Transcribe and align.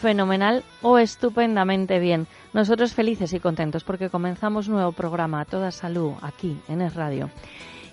¿Fenomenal 0.00 0.64
o 0.80 0.96
estupendamente 0.96 1.98
bien? 1.98 2.26
Nosotros 2.54 2.94
felices 2.94 3.34
y 3.34 3.38
contentos 3.38 3.84
porque 3.84 4.08
comenzamos 4.08 4.66
nuevo 4.66 4.92
programa 4.92 5.44
toda 5.44 5.70
salud 5.70 6.14
aquí 6.22 6.58
en 6.68 6.80
Es 6.80 6.94
Radio. 6.94 7.28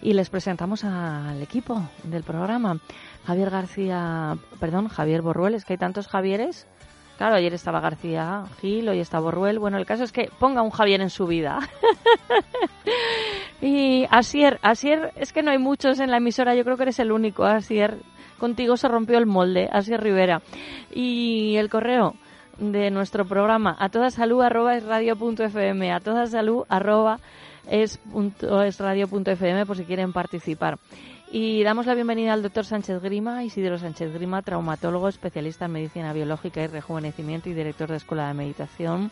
Y 0.02 0.14
les 0.14 0.30
presentamos 0.30 0.86
al 0.86 1.42
equipo 1.42 1.82
del 2.04 2.24
programa. 2.24 2.80
Javier 3.26 3.50
García, 3.50 4.38
perdón, 4.58 4.88
Javier 4.88 5.22
Borruel, 5.22 5.56
es 5.56 5.66
que 5.66 5.74
hay 5.74 5.80
tantos 5.80 6.08
Javieres. 6.08 6.66
Claro, 7.18 7.36
ayer 7.36 7.54
estaba 7.54 7.80
García 7.80 8.44
Gil, 8.62 8.88
hoy 8.90 9.00
está 9.00 9.20
Borruel. 9.20 9.58
Bueno, 9.58 9.78
el 9.78 9.88
caso 9.88 10.04
es 10.04 10.12
que 10.12 10.30
ponga 10.40 10.62
un 10.62 10.70
Javier 10.70 11.02
en 11.02 11.10
su 11.10 11.26
vida. 11.26 11.60
y 13.62 14.06
Asier, 14.12 14.60
Asier, 14.62 15.12
es 15.16 15.34
que 15.34 15.42
no 15.42 15.50
hay 15.50 15.58
muchos 15.58 16.00
en 16.00 16.12
la 16.12 16.18
emisora, 16.18 16.54
yo 16.54 16.64
creo 16.64 16.78
que 16.78 16.84
eres 16.84 17.00
el 17.00 17.12
único, 17.12 17.44
Asier 17.44 17.98
contigo 18.38 18.78
se 18.78 18.88
rompió 18.88 19.18
el 19.18 19.26
molde, 19.26 19.68
así 19.72 19.98
Rivera. 19.98 20.44
Y 20.94 21.56
el 21.58 21.70
correo 21.70 22.14
de 22.60 22.92
nuestro 22.92 23.26
programa, 23.26 23.76
a 23.80 23.90
toda 23.90 24.12
salud 24.12 24.44
arroba 24.44 24.76
es 24.76 24.84
radio 24.84 25.16
punto 25.16 25.44
fm, 25.44 25.92
a 25.92 26.00
toda 26.00 26.28
salud 26.28 26.66
arroba 26.70 27.20
es, 27.68 27.98
punto, 27.98 28.62
es 28.62 28.80
radio 28.80 29.08
punto 29.08 29.32
fm 29.32 29.66
por 29.66 29.76
si 29.76 29.86
quieren 29.86 30.14
participar. 30.14 30.78
Y 31.30 31.62
damos 31.64 31.86
la 31.86 31.94
bienvenida 31.94 32.32
al 32.32 32.42
doctor 32.42 32.66
Sánchez 32.66 33.02
Grima, 33.02 33.44
Isidro 33.44 33.78
Sánchez 33.78 34.14
Grima, 34.14 34.42
traumatólogo, 34.42 35.10
especialista 35.10 35.66
en 35.66 35.74
medicina 35.74 36.14
biológica 36.14 36.64
y 36.64 36.68
rejuvenecimiento 36.68 37.50
y 37.50 37.54
director 37.54 37.90
de 37.90 37.98
Escuela 37.98 38.30
de 38.30 38.34
Meditación. 38.34 39.12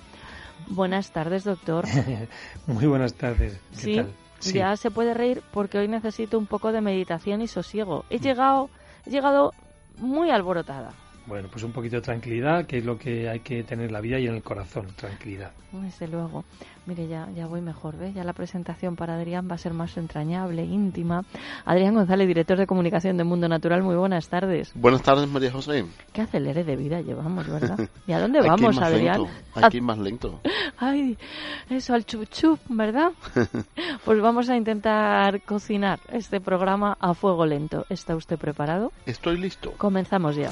Buenas 0.68 1.12
tardes, 1.12 1.44
doctor. 1.44 1.86
Muy 2.68 2.86
buenas 2.86 3.16
tardes. 3.16 3.60
¿Qué 3.72 3.78
sí, 3.78 3.96
tal? 3.98 4.14
ya 4.54 4.78
se 4.78 4.92
puede 4.92 5.14
reír 5.14 5.44
porque 5.52 5.78
hoy 5.78 5.90
necesito 5.90 6.38
un 6.38 6.46
poco 6.46 6.72
de 6.72 6.80
meditación 6.80 7.42
y 7.42 7.48
sosiego. 7.48 8.06
He 8.10 8.20
llegado 8.20 8.70
he 9.06 9.10
llegado 9.10 9.54
muy 9.98 10.30
alborotada. 10.30 10.94
Bueno, 11.28 11.48
pues 11.52 11.64
un 11.64 11.72
poquito 11.72 11.96
de 11.96 12.02
tranquilidad, 12.02 12.66
que 12.66 12.78
es 12.78 12.86
lo 12.86 12.98
que 12.98 13.28
hay 13.28 13.40
que 13.40 13.64
tener 13.64 13.88
en 13.88 13.94
la 13.94 14.02
vida 14.02 14.20
y 14.20 14.28
en 14.28 14.36
el 14.36 14.44
corazón, 14.44 14.88
tranquilidad. 14.96 15.52
Desde 15.72 16.08
luego. 16.08 16.46
Mire, 16.86 17.08
ya, 17.08 17.28
ya 17.36 17.48
voy 17.48 17.62
mejor, 17.62 17.98
¿ves? 17.98 18.14
Ya 18.14 18.24
la 18.24 18.34
presentación 18.34 18.96
para 18.96 19.16
Adrián 19.16 19.48
va 19.50 19.56
a 19.56 19.58
ser 19.58 19.74
más 19.74 19.98
entrañable, 19.98 20.64
íntima. 20.64 21.24
Adrián 21.66 21.96
González, 21.96 22.28
director 22.28 22.60
de 22.60 22.68
comunicación 22.68 23.18
de 23.18 23.24
Mundo 23.24 23.48
Natural, 23.48 23.82
muy 23.82 23.96
buenas 23.96 24.30
tardes. 24.30 24.72
Buenas 24.76 25.02
tardes, 25.02 25.28
María 25.28 25.52
José. 25.52 25.86
Qué 26.14 26.22
acelere 26.22 26.64
de 26.64 26.76
vida 26.76 27.02
llevamos, 27.02 27.48
¿verdad? 27.48 27.90
¿Y 28.08 28.12
a 28.12 28.20
dónde 28.20 28.42
vamos, 28.42 28.78
Adrián? 28.78 29.24
Lento. 29.24 29.32
Aquí 29.56 29.82
más 29.82 29.98
lento. 29.98 30.40
Ay, 30.78 31.18
eso, 31.70 31.96
al 31.96 32.06
chup 32.06 32.30
chup, 32.30 32.60
¿verdad? 32.70 33.12
pues 34.06 34.22
vamos 34.22 34.50
a 34.50 34.56
intentar 34.56 35.42
cocinar 35.42 36.00
este 36.12 36.40
programa 36.40 36.98
a 37.00 37.16
fuego 37.16 37.48
lento. 37.48 37.86
¿Está 37.90 38.16
usted 38.16 38.38
preparado? 38.38 38.92
Estoy 39.08 39.38
listo. 39.38 39.74
Comenzamos 39.78 40.36
ya. 40.36 40.52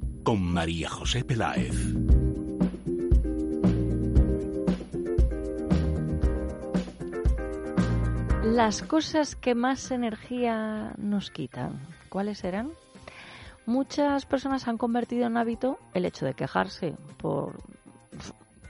con 0.23 0.41
María 0.41 0.89
José 0.89 1.23
Peláez. 1.23 1.75
Las 8.43 8.83
cosas 8.83 9.35
que 9.35 9.55
más 9.55 9.91
energía 9.91 10.93
nos 10.97 11.31
quitan, 11.31 11.79
¿cuáles 12.09 12.39
serán? 12.39 12.71
Muchas 13.65 14.25
personas 14.25 14.67
han 14.67 14.77
convertido 14.77 15.25
en 15.27 15.37
hábito 15.37 15.79
el 15.93 16.05
hecho 16.05 16.25
de 16.25 16.33
quejarse 16.33 16.95
por 17.17 17.59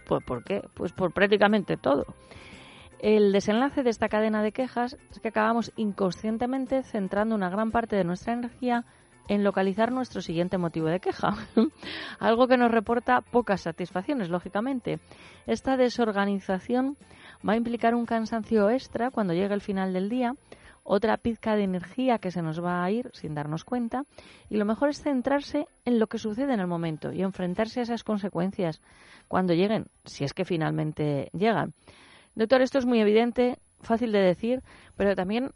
pues 0.07 0.23
¿por 0.23 0.43
qué? 0.43 0.61
Pues 0.73 0.91
por 0.91 1.13
prácticamente 1.13 1.77
todo. 1.77 2.05
El 2.99 3.31
desenlace 3.31 3.81
de 3.81 3.89
esta 3.89 4.09
cadena 4.09 4.43
de 4.43 4.51
quejas 4.51 4.97
es 5.09 5.19
que 5.19 5.29
acabamos 5.29 5.71
inconscientemente 5.75 6.83
centrando 6.83 7.33
una 7.33 7.49
gran 7.49 7.71
parte 7.71 7.95
de 7.95 8.03
nuestra 8.03 8.33
energía 8.33 8.85
en 9.27 9.43
localizar 9.43 9.91
nuestro 9.91 10.21
siguiente 10.21 10.57
motivo 10.57 10.87
de 10.87 10.99
queja, 10.99 11.35
algo 12.19 12.47
que 12.47 12.57
nos 12.57 12.71
reporta 12.71 13.21
pocas 13.21 13.61
satisfacciones, 13.61 14.29
lógicamente. 14.29 14.99
Esta 15.47 15.77
desorganización 15.77 16.97
va 17.47 17.53
a 17.53 17.57
implicar 17.57 17.95
un 17.95 18.05
cansancio 18.05 18.69
extra 18.69 19.11
cuando 19.11 19.33
llegue 19.33 19.53
el 19.53 19.61
final 19.61 19.93
del 19.93 20.09
día, 20.09 20.35
otra 20.83 21.17
pizca 21.17 21.55
de 21.55 21.63
energía 21.63 22.17
que 22.17 22.31
se 22.31 22.41
nos 22.41 22.63
va 22.63 22.83
a 22.83 22.91
ir 22.91 23.11
sin 23.13 23.35
darnos 23.35 23.63
cuenta, 23.63 24.03
y 24.49 24.57
lo 24.57 24.65
mejor 24.65 24.89
es 24.89 25.01
centrarse 25.01 25.67
en 25.85 25.99
lo 25.99 26.07
que 26.07 26.17
sucede 26.17 26.53
en 26.53 26.59
el 26.59 26.67
momento 26.67 27.11
y 27.11 27.21
enfrentarse 27.21 27.79
a 27.79 27.83
esas 27.83 28.03
consecuencias 28.03 28.81
cuando 29.27 29.53
lleguen, 29.53 29.87
si 30.05 30.23
es 30.23 30.33
que 30.33 30.45
finalmente 30.45 31.29
llegan. 31.33 31.73
Doctor, 32.35 32.61
esto 32.61 32.79
es 32.79 32.85
muy 32.85 32.99
evidente, 32.99 33.57
fácil 33.81 34.11
de 34.11 34.19
decir, 34.19 34.63
pero 34.95 35.15
también 35.15 35.51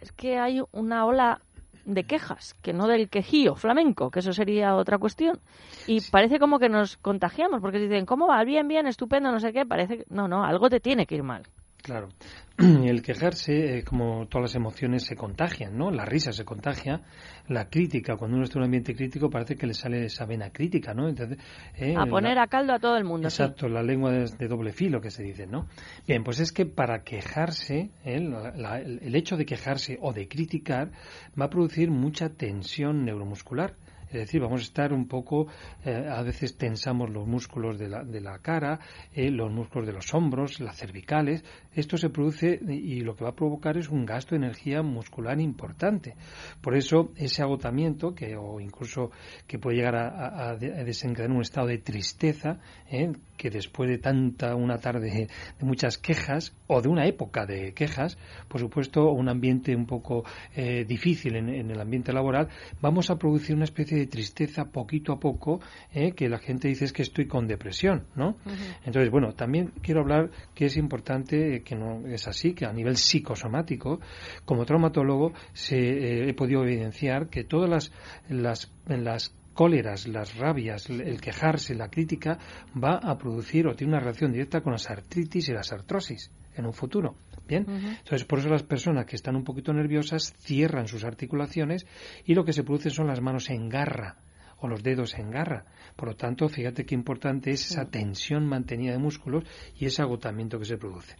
es 0.00 0.12
que 0.12 0.38
hay 0.38 0.62
una 0.72 1.04
ola 1.04 1.40
de 1.84 2.04
quejas, 2.04 2.54
que 2.62 2.72
no 2.72 2.86
del 2.86 3.08
quejío 3.08 3.54
flamenco, 3.54 4.10
que 4.10 4.20
eso 4.20 4.32
sería 4.32 4.76
otra 4.76 4.98
cuestión. 4.98 5.40
Y 5.86 6.00
parece 6.10 6.38
como 6.38 6.58
que 6.58 6.68
nos 6.68 6.96
contagiamos, 6.96 7.60
porque 7.60 7.78
dicen, 7.78 8.06
¿cómo 8.06 8.28
va? 8.28 8.42
Bien, 8.44 8.68
bien, 8.68 8.86
estupendo, 8.86 9.30
no 9.30 9.40
sé 9.40 9.52
qué. 9.52 9.66
Parece 9.66 9.98
que, 9.98 10.04
no, 10.08 10.28
no, 10.28 10.44
algo 10.44 10.68
te 10.70 10.80
tiene 10.80 11.06
que 11.06 11.16
ir 11.16 11.22
mal. 11.22 11.42
Claro. 11.82 12.10
El 12.58 13.02
quejarse, 13.02 13.78
eh, 13.78 13.84
como 13.84 14.26
todas 14.26 14.52
las 14.52 14.54
emociones, 14.54 15.04
se 15.04 15.16
contagian, 15.16 15.76
¿no? 15.76 15.90
La 15.90 16.04
risa 16.04 16.32
se 16.32 16.44
contagia, 16.44 17.02
la 17.48 17.68
crítica, 17.68 18.16
cuando 18.16 18.36
uno 18.36 18.44
está 18.44 18.58
en 18.58 18.60
un 18.60 18.64
ambiente 18.66 18.94
crítico, 18.94 19.28
parece 19.28 19.56
que 19.56 19.66
le 19.66 19.74
sale 19.74 20.04
esa 20.04 20.24
vena 20.24 20.50
crítica, 20.50 20.94
¿no? 20.94 21.08
Entonces, 21.08 21.38
eh, 21.76 21.94
a 21.96 22.06
poner 22.06 22.36
la, 22.36 22.44
a 22.44 22.46
caldo 22.46 22.72
a 22.72 22.78
todo 22.78 22.96
el 22.96 23.04
mundo. 23.04 23.26
Exacto, 23.26 23.66
sí. 23.66 23.72
la 23.72 23.82
lengua 23.82 24.12
de, 24.12 24.30
de, 24.38 24.48
doble 24.48 24.72
filo 24.72 25.00
que 25.00 25.10
se 25.10 25.24
dice, 25.24 25.46
¿no? 25.46 25.66
Bien, 26.06 26.22
pues 26.22 26.38
es 26.38 26.52
que 26.52 26.66
para 26.66 27.02
quejarse, 27.02 27.90
¿eh? 28.04 28.20
la, 28.20 28.52
la, 28.52 28.78
el 28.80 29.14
hecho 29.16 29.36
de 29.36 29.44
quejarse 29.44 29.98
o 30.00 30.12
de 30.12 30.28
criticar 30.28 30.92
va 31.40 31.46
a 31.46 31.50
producir 31.50 31.90
mucha 31.90 32.28
tensión 32.28 33.04
neuromuscular. 33.04 33.74
Es 34.12 34.18
decir, 34.18 34.42
vamos 34.42 34.60
a 34.60 34.64
estar 34.64 34.92
un 34.92 35.08
poco, 35.08 35.46
eh, 35.86 36.06
a 36.10 36.20
veces 36.22 36.58
tensamos 36.58 37.08
los 37.08 37.26
músculos 37.26 37.78
de 37.78 37.88
la, 37.88 38.04
de 38.04 38.20
la 38.20 38.38
cara, 38.40 38.78
eh, 39.14 39.30
los 39.30 39.50
músculos 39.50 39.86
de 39.86 39.94
los 39.94 40.12
hombros, 40.12 40.60
las 40.60 40.76
cervicales. 40.76 41.42
Esto 41.74 41.96
se 41.96 42.10
produce 42.10 42.60
y 42.68 43.00
lo 43.00 43.16
que 43.16 43.24
va 43.24 43.30
a 43.30 43.34
provocar 43.34 43.76
es 43.76 43.88
un 43.88 44.04
gasto 44.04 44.34
de 44.34 44.44
energía 44.44 44.82
muscular 44.82 45.40
importante. 45.40 46.14
Por 46.60 46.76
eso, 46.76 47.12
ese 47.16 47.42
agotamiento, 47.42 48.14
que, 48.14 48.36
o 48.36 48.60
incluso 48.60 49.10
que 49.46 49.58
puede 49.58 49.76
llegar 49.76 49.96
a, 49.96 50.50
a, 50.50 50.56
desencadenar 50.56 51.36
un 51.36 51.42
estado 51.42 51.68
de 51.68 51.78
tristeza, 51.78 52.58
eh, 52.90 53.12
que 53.36 53.50
después 53.50 53.90
de 53.90 53.98
tanta 53.98 54.54
una 54.54 54.78
tarde 54.78 55.28
de 55.58 55.64
muchas 55.66 55.98
quejas 55.98 56.54
o 56.68 56.80
de 56.80 56.88
una 56.88 57.06
época 57.06 57.44
de 57.46 57.72
quejas, 57.72 58.16
por 58.48 58.60
supuesto, 58.60 59.10
un 59.10 59.28
ambiente 59.28 59.74
un 59.74 59.86
poco 59.86 60.24
eh, 60.54 60.84
difícil 60.84 61.36
en, 61.36 61.48
en, 61.48 61.70
el 61.70 61.80
ambiente 61.80 62.12
laboral, 62.12 62.48
vamos 62.80 63.10
a 63.10 63.16
producir 63.16 63.56
una 63.56 63.64
especie 63.64 63.98
de 63.98 64.06
tristeza 64.06 64.66
poquito 64.66 65.12
a 65.12 65.18
poco, 65.18 65.60
eh, 65.92 66.12
que 66.12 66.28
la 66.28 66.38
gente 66.38 66.68
dice 66.68 66.84
es 66.84 66.92
que 66.92 67.02
estoy 67.02 67.26
con 67.26 67.46
depresión, 67.46 68.06
¿no? 68.14 68.36
Uh 68.44 68.50
-huh. 68.50 68.76
Entonces, 68.84 69.10
bueno, 69.10 69.32
también 69.32 69.72
quiero 69.82 70.02
hablar 70.02 70.30
que 70.54 70.66
es 70.66 70.76
importante 70.76 71.61
que 71.62 71.74
no 71.74 72.06
es 72.06 72.26
así, 72.28 72.54
que 72.54 72.66
a 72.66 72.72
nivel 72.72 72.96
psicosomático, 72.96 74.00
como 74.44 74.64
traumatólogo, 74.64 75.32
se, 75.52 75.76
eh, 75.76 76.28
he 76.28 76.34
podido 76.34 76.62
evidenciar 76.64 77.28
que 77.28 77.44
todas 77.44 77.68
las, 77.68 77.92
las, 78.28 78.72
las 78.86 79.34
cóleras, 79.54 80.08
las 80.08 80.36
rabias, 80.36 80.88
el 80.88 81.20
quejarse, 81.20 81.74
la 81.74 81.88
crítica, 81.88 82.38
va 82.82 82.96
a 82.96 83.18
producir 83.18 83.66
o 83.66 83.74
tiene 83.74 83.92
una 83.92 84.00
relación 84.00 84.32
directa 84.32 84.60
con 84.60 84.72
las 84.72 84.90
artritis 84.90 85.48
y 85.48 85.52
las 85.52 85.72
artrosis 85.72 86.30
en 86.54 86.66
un 86.66 86.72
futuro. 86.72 87.16
Bien, 87.46 87.66
entonces 87.68 88.24
por 88.24 88.38
eso 88.38 88.48
las 88.48 88.62
personas 88.62 89.04
que 89.04 89.16
están 89.16 89.36
un 89.36 89.44
poquito 89.44 89.72
nerviosas 89.72 90.32
cierran 90.38 90.86
sus 90.86 91.04
articulaciones 91.04 91.86
y 92.24 92.34
lo 92.34 92.44
que 92.44 92.52
se 92.52 92.62
produce 92.62 92.90
son 92.90 93.08
las 93.08 93.20
manos 93.20 93.50
en 93.50 93.68
garra 93.68 94.16
o 94.62 94.68
los 94.68 94.82
dedos 94.82 95.14
en 95.18 95.30
garra. 95.30 95.66
Por 95.96 96.08
lo 96.08 96.16
tanto, 96.16 96.48
fíjate 96.48 96.86
qué 96.86 96.94
importante 96.94 97.50
es 97.50 97.70
esa 97.70 97.90
tensión 97.90 98.46
mantenida 98.46 98.92
de 98.92 98.98
músculos 98.98 99.44
y 99.78 99.86
ese 99.86 100.02
agotamiento 100.02 100.58
que 100.58 100.64
se 100.64 100.78
produce. 100.78 101.16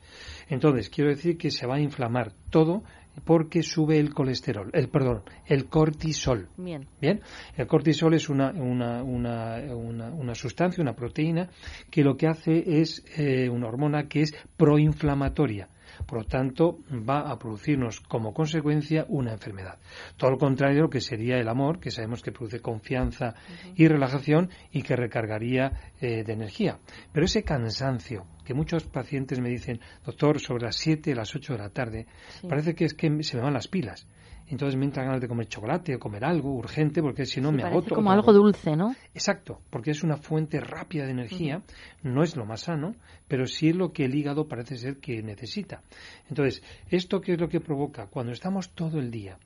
Entonces, 0.48 0.88
quiero 0.88 1.10
decir 1.10 1.36
que 1.36 1.50
se 1.50 1.66
va 1.66 1.74
a 1.74 1.80
inflamar 1.80 2.32
todo 2.50 2.82
porque 3.24 3.62
sube 3.62 3.98
el 3.98 4.14
colesterol, 4.14 4.70
el 4.72 4.88
perdón, 4.88 5.22
el 5.46 5.66
cortisol. 5.66 6.48
Bien. 6.56 6.86
Bien, 7.00 7.20
el 7.56 7.66
cortisol 7.66 8.14
es 8.14 8.30
una, 8.30 8.50
una, 8.52 9.02
una, 9.02 9.58
una, 9.74 10.34
sustancia, 10.34 10.82
una 10.82 10.94
proteína 10.94 11.50
que 11.90 12.02
lo 12.02 12.16
que 12.16 12.26
hace 12.26 12.80
es 12.80 13.04
eh, 13.18 13.50
una 13.50 13.68
hormona 13.68 14.08
que 14.08 14.22
es 14.22 14.34
proinflamatoria. 14.56 15.68
Por 16.06 16.18
lo 16.18 16.24
tanto, 16.24 16.78
va 16.90 17.30
a 17.30 17.38
producirnos 17.38 18.00
como 18.00 18.32
consecuencia 18.32 19.04
una 19.08 19.32
enfermedad. 19.32 19.78
Todo 20.16 20.32
lo 20.32 20.38
contrario 20.38 20.76
de 20.76 20.82
lo 20.82 20.90
que 20.90 21.00
sería 21.00 21.38
el 21.38 21.48
amor, 21.48 21.80
que 21.80 21.90
sabemos 21.90 22.22
que 22.22 22.32
produce 22.32 22.60
confianza 22.60 23.34
y 23.74 23.88
relajación 23.88 24.50
y 24.70 24.82
que 24.82 24.96
recargaría 24.96 25.92
eh, 26.00 26.24
de 26.24 26.32
energía. 26.32 26.78
Pero 27.12 27.26
ese 27.26 27.42
cansancio, 27.42 28.26
que 28.44 28.54
muchos 28.54 28.84
pacientes 28.84 29.40
me 29.40 29.48
dicen, 29.48 29.80
doctor, 30.04 30.40
sobre 30.40 30.64
las 30.64 30.76
7, 30.76 31.14
las 31.14 31.34
8 31.34 31.54
de 31.54 31.58
la 31.58 31.70
tarde, 31.70 32.06
parece 32.48 32.74
que 32.74 32.84
es 32.84 32.94
que 32.94 33.22
se 33.22 33.36
me 33.36 33.42
van 33.42 33.54
las 33.54 33.68
pilas 33.68 34.06
entonces 34.48 34.76
me 34.78 34.84
entra 34.84 35.04
ganas 35.04 35.20
de 35.20 35.28
comer 35.28 35.46
chocolate 35.46 35.94
o 35.94 35.98
comer 35.98 36.24
algo 36.24 36.54
urgente 36.54 37.02
porque 37.02 37.26
si 37.26 37.40
no 37.40 37.52
me 37.52 37.62
agoto. 37.62 37.94
como 37.94 38.10
algo 38.10 38.32
dulce, 38.32 38.76
¿no? 38.76 38.94
Exacto, 39.14 39.60
porque 39.70 39.90
es 39.90 40.02
una 40.02 40.16
fuente 40.16 40.60
rápida 40.60 41.04
de 41.04 41.12
energía, 41.12 41.62
no 42.02 42.22
es 42.22 42.36
lo 42.36 42.44
más 42.44 42.62
sano, 42.62 42.94
pero 43.28 43.46
sí 43.46 43.68
es 43.68 43.76
lo 43.76 43.92
que 43.92 44.04
el 44.04 44.14
hígado 44.14 44.48
parece 44.48 44.76
ser 44.76 44.98
que 44.98 45.22
necesita. 45.22 45.82
Entonces, 46.28 46.62
¿esto 46.90 47.20
qué 47.20 47.34
es 47.34 47.40
lo 47.40 47.48
que 47.48 47.60
provoca? 47.60 48.06
Cuando 48.06 48.32
estamos 48.32 48.70
todo 48.74 48.98
el 48.98 49.10
día 49.10 49.38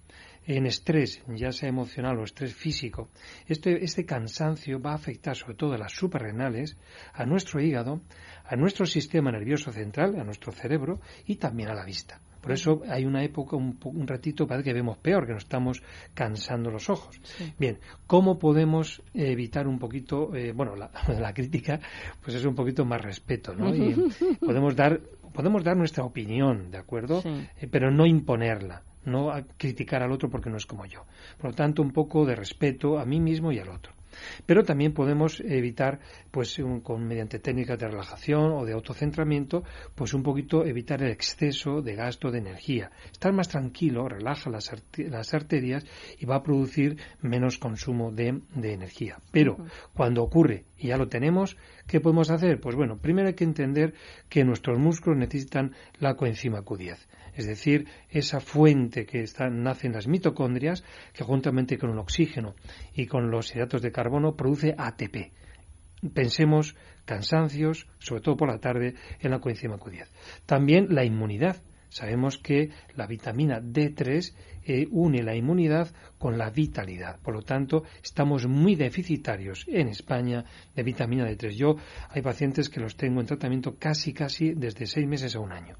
en 0.46 0.66
estrés, 0.66 1.22
ya 1.28 1.50
sea 1.50 1.68
emocional 1.68 2.18
o 2.18 2.24
estrés 2.24 2.54
físico, 2.54 3.10
este, 3.46 3.84
este 3.84 4.06
cansancio 4.06 4.80
va 4.80 4.92
a 4.92 4.94
afectar 4.94 5.36
sobre 5.36 5.56
todo 5.56 5.74
a 5.74 5.78
las 5.78 5.92
suprarrenales, 5.92 6.76
a 7.12 7.26
nuestro 7.26 7.60
hígado, 7.60 8.00
a 8.44 8.54
nuestro 8.54 8.86
sistema 8.86 9.32
nervioso 9.32 9.72
central, 9.72 10.18
a 10.20 10.24
nuestro 10.24 10.52
cerebro 10.52 11.00
y 11.26 11.36
también 11.36 11.70
a 11.70 11.74
la 11.74 11.84
vista. 11.84 12.20
Por 12.46 12.52
eso 12.52 12.82
hay 12.88 13.04
una 13.04 13.24
época, 13.24 13.56
un, 13.56 14.06
ratito, 14.06 14.46
para 14.46 14.62
que 14.62 14.72
vemos 14.72 14.98
peor, 14.98 15.26
que 15.26 15.32
nos 15.32 15.42
estamos 15.42 15.82
cansando 16.14 16.70
los 16.70 16.88
ojos. 16.88 17.20
Bien, 17.58 17.80
¿cómo 18.06 18.38
podemos 18.38 19.02
evitar 19.14 19.66
un 19.66 19.80
poquito, 19.80 20.32
eh, 20.32 20.52
bueno, 20.52 20.76
la, 21.08 21.34
crítica, 21.34 21.80
pues 22.22 22.36
es 22.36 22.44
un 22.44 22.54
poquito 22.54 22.84
más 22.84 23.02
respeto, 23.02 23.52
¿no? 23.52 23.74
Y 23.74 23.96
podemos 24.40 24.76
dar, 24.76 25.00
podemos 25.32 25.64
dar 25.64 25.76
nuestra 25.76 26.04
opinión, 26.04 26.70
¿de 26.70 26.78
acuerdo? 26.78 27.20
Eh, 27.60 27.66
pero 27.68 27.90
no 27.90 28.06
imponerla 28.06 28.84
no 29.06 29.32
criticar 29.56 30.04
al 30.04 30.12
otro 30.12 30.30
porque 30.30 30.48
no 30.48 30.56
es 30.56 30.66
como 30.66 30.86
yo. 30.86 31.04
Por 31.38 31.50
lo 31.50 31.56
tanto, 31.56 31.82
un 31.82 31.90
poco 31.90 32.24
de 32.26 32.36
respeto 32.36 33.00
a 33.00 33.04
mí 33.04 33.18
mismo 33.18 33.50
y 33.50 33.58
al 33.58 33.70
otro. 33.70 33.92
Pero 34.44 34.64
también 34.64 34.92
podemos 34.92 35.40
evitar, 35.40 36.00
pues 36.30 36.60
con, 36.82 37.06
mediante 37.06 37.38
técnicas 37.38 37.78
de 37.78 37.88
relajación 37.88 38.52
o 38.52 38.64
de 38.64 38.72
autocentramiento, 38.72 39.64
pues 39.94 40.14
un 40.14 40.22
poquito 40.22 40.64
evitar 40.64 41.02
el 41.02 41.10
exceso 41.10 41.82
de 41.82 41.94
gasto 41.94 42.30
de 42.30 42.38
energía. 42.38 42.90
Estar 43.10 43.32
más 43.32 43.48
tranquilo 43.48 44.08
relaja 44.08 44.50
las, 44.50 45.34
arterias 45.34 45.84
y 46.18 46.26
va 46.26 46.36
a 46.36 46.42
producir 46.42 46.98
menos 47.20 47.58
consumo 47.58 48.12
de, 48.12 48.40
energía. 48.62 49.18
Pero 49.30 49.58
cuando 49.94 50.22
ocurre 50.22 50.64
y 50.78 50.88
ya 50.88 50.96
lo 50.96 51.08
tenemos, 51.08 51.56
¿qué 51.86 52.00
podemos 52.00 52.30
hacer? 52.30 52.60
Pues 52.60 52.76
bueno, 52.76 52.98
primero 52.98 53.28
hay 53.28 53.34
que 53.34 53.44
entender 53.44 53.94
que 54.28 54.44
nuestros 54.44 54.78
músculos 54.78 55.18
necesitan 55.18 55.74
la 55.98 56.14
coenzima 56.16 56.64
Q10 56.64 56.98
es 57.36 57.46
decir, 57.46 57.86
esa 58.08 58.40
fuente 58.40 59.04
que 59.04 59.20
está, 59.20 59.48
nace 59.50 59.86
en 59.86 59.92
las 59.92 60.08
mitocondrias, 60.08 60.82
que 61.12 61.22
juntamente 61.22 61.78
con 61.78 61.90
el 61.90 61.98
oxígeno 61.98 62.54
y 62.94 63.06
con 63.06 63.30
los 63.30 63.54
hidratos 63.54 63.82
de 63.82 63.92
carbono 63.92 64.36
produce 64.36 64.74
ATP. 64.76 65.32
Pensemos 66.14 66.76
cansancios, 67.04 67.86
sobre 67.98 68.22
todo 68.22 68.36
por 68.36 68.48
la 68.48 68.58
tarde, 68.58 68.94
en 69.20 69.30
la 69.30 69.40
coenzima 69.40 69.78
Q10. 69.78 70.06
También 70.46 70.88
la 70.90 71.04
inmunidad. 71.04 71.62
Sabemos 71.88 72.38
que 72.38 72.70
la 72.94 73.06
vitamina 73.06 73.60
D3 73.60 74.34
eh, 74.64 74.86
une 74.90 75.22
la 75.22 75.34
inmunidad 75.34 75.88
con 76.18 76.36
la 76.36 76.50
vitalidad. 76.50 77.20
Por 77.20 77.34
lo 77.34 77.42
tanto, 77.42 77.84
estamos 78.02 78.46
muy 78.46 78.74
deficitarios 78.74 79.64
en 79.68 79.88
España 79.88 80.44
de 80.74 80.82
vitamina 80.82 81.28
D3. 81.28 81.50
Yo 81.50 81.76
hay 82.10 82.22
pacientes 82.22 82.68
que 82.68 82.80
los 82.80 82.96
tengo 82.96 83.20
en 83.20 83.26
tratamiento 83.26 83.76
casi, 83.78 84.12
casi 84.12 84.54
desde 84.54 84.86
seis 84.86 85.06
meses 85.06 85.36
a 85.36 85.40
un 85.40 85.52
año, 85.52 85.76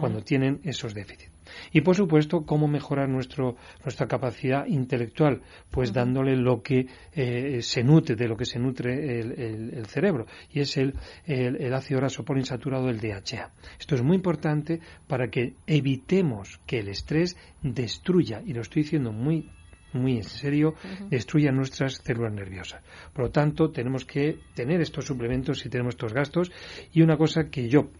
cuando 0.00 0.22
tienen 0.22 0.60
esos 0.62 0.94
déficits. 0.94 1.37
Y 1.72 1.80
por 1.80 1.96
supuesto, 1.96 2.44
¿cómo 2.44 2.68
mejorar 2.68 3.08
nuestro, 3.08 3.56
nuestra 3.84 4.06
capacidad 4.06 4.66
intelectual? 4.66 5.42
Pues 5.70 5.92
dándole 5.92 6.36
lo 6.36 6.62
que 6.62 6.86
eh, 7.12 7.60
se 7.62 7.82
nutre, 7.82 8.16
de 8.16 8.28
lo 8.28 8.36
que 8.36 8.44
se 8.44 8.58
nutre 8.58 9.20
el, 9.20 9.86
cerebro, 9.86 10.26
y 10.52 10.60
es 10.60 10.76
el, 10.76 10.94
el, 11.26 11.72
ácido 11.74 12.00
graso 12.00 12.24
poliinsaturado, 12.24 12.88
el 12.88 13.00
DHA. 13.00 13.50
Esto 13.78 13.94
es 13.94 14.02
muy 14.02 14.16
importante 14.16 14.80
para 15.06 15.28
que 15.28 15.54
evitemos 15.66 16.60
que 16.66 16.80
el 16.80 16.88
estrés 16.88 17.36
destruya, 17.62 18.42
y 18.44 18.52
lo 18.52 18.62
estoy 18.62 18.82
diciendo 18.82 19.12
muy 19.12 19.50
muy 19.92 20.16
en 20.16 20.24
serio, 20.24 20.74
destruya 21.08 21.52
nuestras 21.52 21.94
células 22.04 22.32
nerviosas. 22.32 22.82
Por 23.12 23.26
lo 23.26 23.30
tanto, 23.30 23.70
tenemos 23.70 24.04
que 24.04 24.38
tener 24.54 24.80
estos 24.80 25.06
suplementos 25.06 25.58
si 25.58 25.68
tenemos 25.68 25.94
estos 25.94 26.12
gastos. 26.12 26.50
Y 26.92 27.02
una 27.02 27.16
cosa 27.16 27.48
que 27.50 27.68
yo 27.68 27.90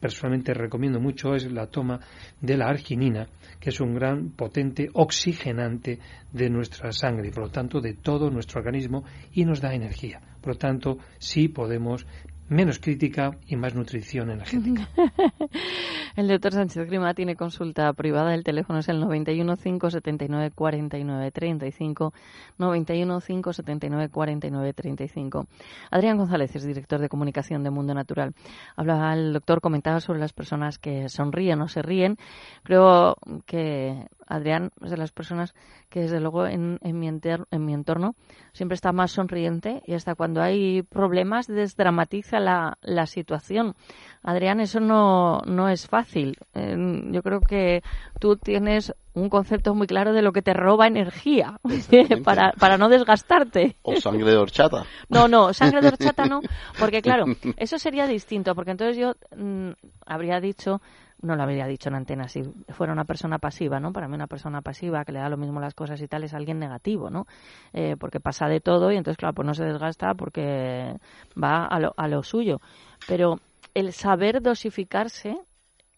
personalmente 0.00 0.54
recomiendo 0.54 1.00
mucho 1.00 1.34
es 1.34 1.50
la 1.50 1.66
toma 1.68 2.00
de 2.40 2.56
la 2.56 2.66
arginina, 2.66 3.28
que 3.60 3.70
es 3.70 3.80
un 3.80 3.94
gran 3.94 4.30
potente 4.30 4.88
oxigenante 4.92 5.98
de 6.32 6.50
nuestra 6.50 6.92
sangre 6.92 7.28
y 7.28 7.30
por 7.30 7.44
lo 7.44 7.50
tanto 7.50 7.80
de 7.80 7.94
todo 7.94 8.30
nuestro 8.30 8.60
organismo 8.60 9.04
y 9.32 9.44
nos 9.44 9.60
da 9.60 9.74
energía. 9.74 10.20
Por 10.40 10.54
lo 10.54 10.58
tanto, 10.58 10.98
sí 11.18 11.48
podemos 11.48 12.06
menos 12.48 12.78
crítica 12.78 13.32
y 13.46 13.56
más 13.56 13.74
nutrición 13.74 14.30
energética. 14.30 14.88
el 16.16 16.28
doctor 16.28 16.52
Sánchez 16.52 16.86
Grima 16.86 17.14
tiene 17.14 17.36
consulta 17.36 17.92
privada. 17.92 18.34
El 18.34 18.44
teléfono 18.44 18.78
es 18.78 18.88
el 18.88 19.00
91 19.00 19.56
579 19.56 20.52
49 20.54 21.30
35. 21.30 22.14
91 22.58 23.20
579 23.20 24.08
49 24.08 24.72
35. 24.72 25.46
Adrián 25.90 26.18
González 26.18 26.54
es 26.54 26.64
director 26.64 27.00
de 27.00 27.08
comunicación 27.08 27.64
de 27.64 27.70
Mundo 27.70 27.94
Natural. 27.94 28.34
Hablaba 28.76 29.14
el 29.14 29.32
doctor, 29.32 29.60
comentaba 29.60 30.00
sobre 30.00 30.20
las 30.20 30.32
personas 30.32 30.78
que 30.78 31.08
sonríen 31.08 31.60
o 31.62 31.68
se 31.68 31.82
ríen. 31.82 32.16
Creo 32.62 33.16
que 33.46 34.06
Adrián 34.26 34.70
es 34.82 34.90
de 34.90 34.96
las 34.96 35.12
personas 35.12 35.54
que 35.88 36.00
desde 36.00 36.20
luego 36.20 36.46
en, 36.46 36.78
mi, 36.82 37.08
en 37.08 37.64
mi 37.64 37.74
entorno 37.74 38.14
siempre 38.52 38.74
está 38.74 38.92
más 38.92 39.12
sonriente 39.12 39.82
y 39.86 39.94
hasta 39.94 40.14
cuando 40.14 40.42
hay 40.42 40.82
problemas 40.82 41.46
desdramatiza 41.46 42.40
la, 42.40 42.78
la 42.82 43.06
situación. 43.06 43.74
Adrián, 44.22 44.60
eso 44.60 44.80
no, 44.80 45.40
no 45.46 45.68
es 45.68 45.86
fácil. 45.86 46.36
yo 46.54 47.22
creo 47.22 47.40
que 47.40 47.82
tú 48.18 48.36
tienes 48.36 48.92
un 49.14 49.30
concepto 49.30 49.74
muy 49.74 49.86
claro 49.86 50.12
de 50.12 50.20
lo 50.20 50.32
que 50.32 50.42
te 50.42 50.52
roba 50.52 50.86
energía 50.86 51.58
para, 52.24 52.52
para 52.52 52.76
no 52.76 52.88
desgastarte. 52.88 53.76
O 53.82 53.96
sangre 53.96 54.30
de 54.30 54.36
horchata. 54.36 54.84
No, 55.08 55.26
no, 55.26 55.54
sangre 55.54 55.80
de 55.80 55.88
horchata 55.88 56.26
no, 56.26 56.42
porque 56.78 57.00
claro, 57.00 57.24
eso 57.56 57.78
sería 57.78 58.06
distinto, 58.06 58.54
porque 58.54 58.72
entonces 58.72 58.96
yo 58.98 59.14
mm, 59.36 59.70
habría 60.04 60.40
dicho 60.40 60.82
no 61.22 61.36
lo 61.36 61.42
habría 61.42 61.66
dicho 61.66 61.88
en 61.88 61.94
antena 61.94 62.28
si 62.28 62.42
fuera 62.68 62.92
una 62.92 63.04
persona 63.04 63.38
pasiva, 63.38 63.80
¿no? 63.80 63.92
Para 63.92 64.08
mí 64.08 64.14
una 64.14 64.26
persona 64.26 64.62
pasiva 64.62 65.04
que 65.04 65.12
le 65.12 65.20
da 65.20 65.28
lo 65.28 65.36
mismo 65.36 65.60
las 65.60 65.74
cosas 65.74 66.00
y 66.00 66.08
tal 66.08 66.24
es 66.24 66.34
alguien 66.34 66.58
negativo, 66.58 67.10
¿no? 67.10 67.26
Eh, 67.72 67.96
porque 67.98 68.20
pasa 68.20 68.48
de 68.48 68.60
todo 68.60 68.92
y 68.92 68.96
entonces, 68.96 69.16
claro, 69.16 69.34
pues 69.34 69.46
no 69.46 69.54
se 69.54 69.64
desgasta 69.64 70.14
porque 70.14 70.96
va 71.42 71.66
a 71.66 71.80
lo, 71.80 71.94
a 71.96 72.08
lo 72.08 72.22
suyo. 72.22 72.60
Pero 73.08 73.40
el 73.74 73.92
saber 73.92 74.42
dosificarse 74.42 75.38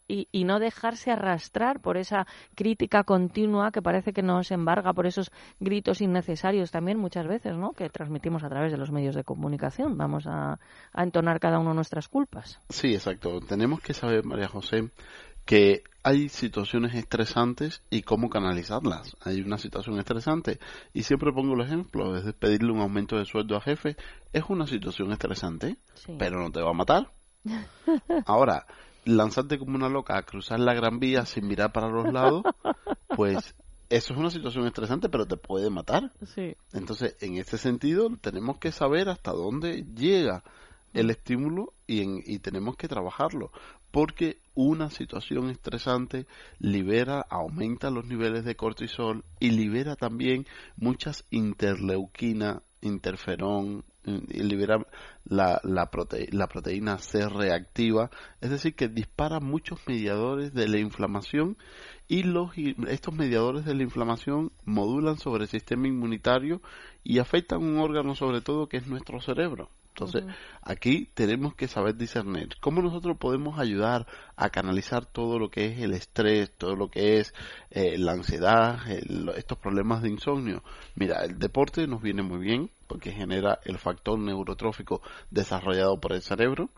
y, 0.09 0.45
no 0.45 0.59
dejarse 0.59 1.11
arrastrar 1.11 1.81
por 1.81 1.99
esa 1.99 2.27
crítica 2.55 3.05
continua 3.05 3.71
que 3.71 3.83
parece 3.83 4.12
que 4.12 4.23
nos 4.23 4.50
embarga, 4.50 4.95
por 4.95 5.07
esos 5.07 5.31
gritos 5.61 6.00
innecesarios 6.00 6.71
también 6.71 6.99
muchas 6.99 7.27
veces, 7.27 7.57
¿no? 7.57 7.73
Que 7.73 7.91
transmitimos 7.91 8.43
a 8.43 8.49
través 8.49 8.73
de 8.73 8.79
los 8.79 8.91
medios 8.91 9.15
de 9.15 9.25
comunicación. 9.25 9.99
Vamos 9.99 10.27
a, 10.27 10.59
entonar 10.97 11.38
cada 11.38 11.59
uno 11.59 11.75
nuestras 11.75 12.09
culpas. 12.09 12.61
Sí, 12.71 12.95
exacto. 12.95 13.41
Tenemos 13.41 13.81
que 13.81 13.93
saber, 13.93 14.25
María 14.25 14.49
José, 14.49 14.91
que 15.45 15.83
hay 16.03 16.29
situaciones 16.29 16.95
estresantes 16.95 17.83
y 17.91 18.03
cómo 18.03 18.31
canalizarlas. 18.31 19.17
Hay 19.21 19.43
una 19.43 19.59
situación 19.59 19.99
estresante 19.99 20.59
y 20.95 21.03
siempre 21.03 21.33
pongo 21.33 21.55
el 21.55 21.61
ejemplo, 21.61 22.17
es 22.17 22.33
pedirle 22.35 22.73
un 22.73 22.81
aumento 22.81 23.19
de 23.19 23.27
sueldo 23.27 23.57
a 23.57 23.61
jefe, 23.61 23.97
es 24.33 24.45
una 24.49 24.67
situación 24.67 25.12
estresante, 25.12 25.77
pero 26.19 26.41
no 26.41 26.50
te 26.50 26.62
va 26.62 26.71
a 26.71 26.75
matar. 26.75 27.12
Ahora, 28.27 28.67
lanzarte 29.09 29.59
como 29.59 29.77
una 29.77 29.88
loca 29.88 30.17
a 30.19 30.23
cruzar 30.23 30.61
la 30.61 30.75
Gran 30.75 30.99
Vía 30.99 31.25
sin 31.25 31.47
mirar 31.47 31.73
para 31.73 31.88
los 31.88 32.12
lados, 32.12 32.43
pues 33.17 33.55
eso 33.91 34.12
es 34.12 34.19
una 34.19 34.31
situación 34.31 34.67
estresante, 34.67 35.09
pero 35.09 35.27
te 35.27 35.37
puede 35.37 35.71
matar. 35.71 36.12
Sí. 36.35 36.55
Entonces, 36.73 37.17
en 37.21 37.37
este 37.37 37.57
sentido, 37.59 38.09
tenemos 38.21 38.59
que 38.59 38.71
saber 38.71 39.09
hasta 39.09 39.33
dónde 39.33 39.85
llega 39.95 40.43
el 40.93 41.11
estímulo 41.11 41.73
y, 41.87 42.03
en- 42.03 42.23
y 42.25 42.38
tenemos 42.38 42.77
que 42.77 42.88
trabajarlo, 42.88 43.50
porque 43.91 44.38
una 44.55 44.91
situación 44.91 45.49
estresante 45.50 46.27
libera, 46.59 47.25
aumenta 47.31 47.91
los 47.91 48.05
niveles 48.07 48.45
de 48.45 48.57
cortisol 48.57 49.25
y 49.41 49.50
libera 49.53 49.97
también 49.97 50.47
muchas 50.77 51.25
interleuquinas, 51.31 52.62
interferón, 52.81 53.85
libera 54.05 54.78
la, 55.25 55.61
la, 55.64 55.90
prote- 55.90 56.33
la 56.33 56.47
proteína 56.47 56.99
C 56.99 57.28
reactiva, 57.28 58.11
es 58.40 58.50
decir, 58.50 58.75
que 58.75 58.88
dispara 58.88 59.40
muchos 59.40 59.81
mediadores 59.87 60.55
de 60.55 60.69
la 60.69 60.78
inflamación 60.78 61.57
y 62.07 62.23
los, 62.23 62.52
estos 62.88 63.14
mediadores 63.14 63.64
de 63.64 63.75
la 63.75 63.83
inflamación 63.83 64.52
modulan 64.64 65.19
sobre 65.19 65.43
el 65.45 65.49
sistema 65.49 65.88
inmunitario 65.88 66.62
y 67.05 67.19
afectan 67.19 67.62
un 67.62 67.78
órgano 67.78 68.14
sobre 68.14 68.40
todo 68.40 68.69
que 68.69 68.78
es 68.78 68.87
nuestro 68.87 69.21
cerebro. 69.21 69.71
Entonces, 69.88 70.23
aquí 70.62 71.11
tenemos 71.14 71.57
que 71.57 71.67
saber 71.67 71.97
discernir 71.97 72.50
cómo 72.61 72.81
nosotros 72.83 73.17
podemos 73.19 73.59
ayudar 73.59 74.07
a 74.37 74.49
canalizar 74.49 75.07
todo 75.07 75.40
lo 75.40 75.50
que 75.50 75.67
es 75.67 75.81
el 75.81 75.93
estrés, 75.93 76.52
todo 76.57 76.76
lo 76.76 76.88
que 76.88 77.19
es 77.19 77.35
eh, 77.71 77.99
la 77.99 78.12
ansiedad, 78.12 78.78
el- 78.88 79.28
estos 79.37 79.59
problemas 79.59 80.00
de 80.02 80.11
insomnio. 80.11 80.62
Mira, 80.95 81.25
el 81.25 81.40
deporte 81.40 81.88
nos 81.88 82.00
viene 82.00 82.23
muy 82.23 82.38
bien 82.38 82.71
porque 82.88 83.12
genera 83.12 83.61
el 83.64 83.78
factor 83.78 84.18
neurotrófico 84.18 85.02
desarrollado 85.30 86.00
por 86.00 86.12
el 86.12 86.23
cerebro. 86.23 86.71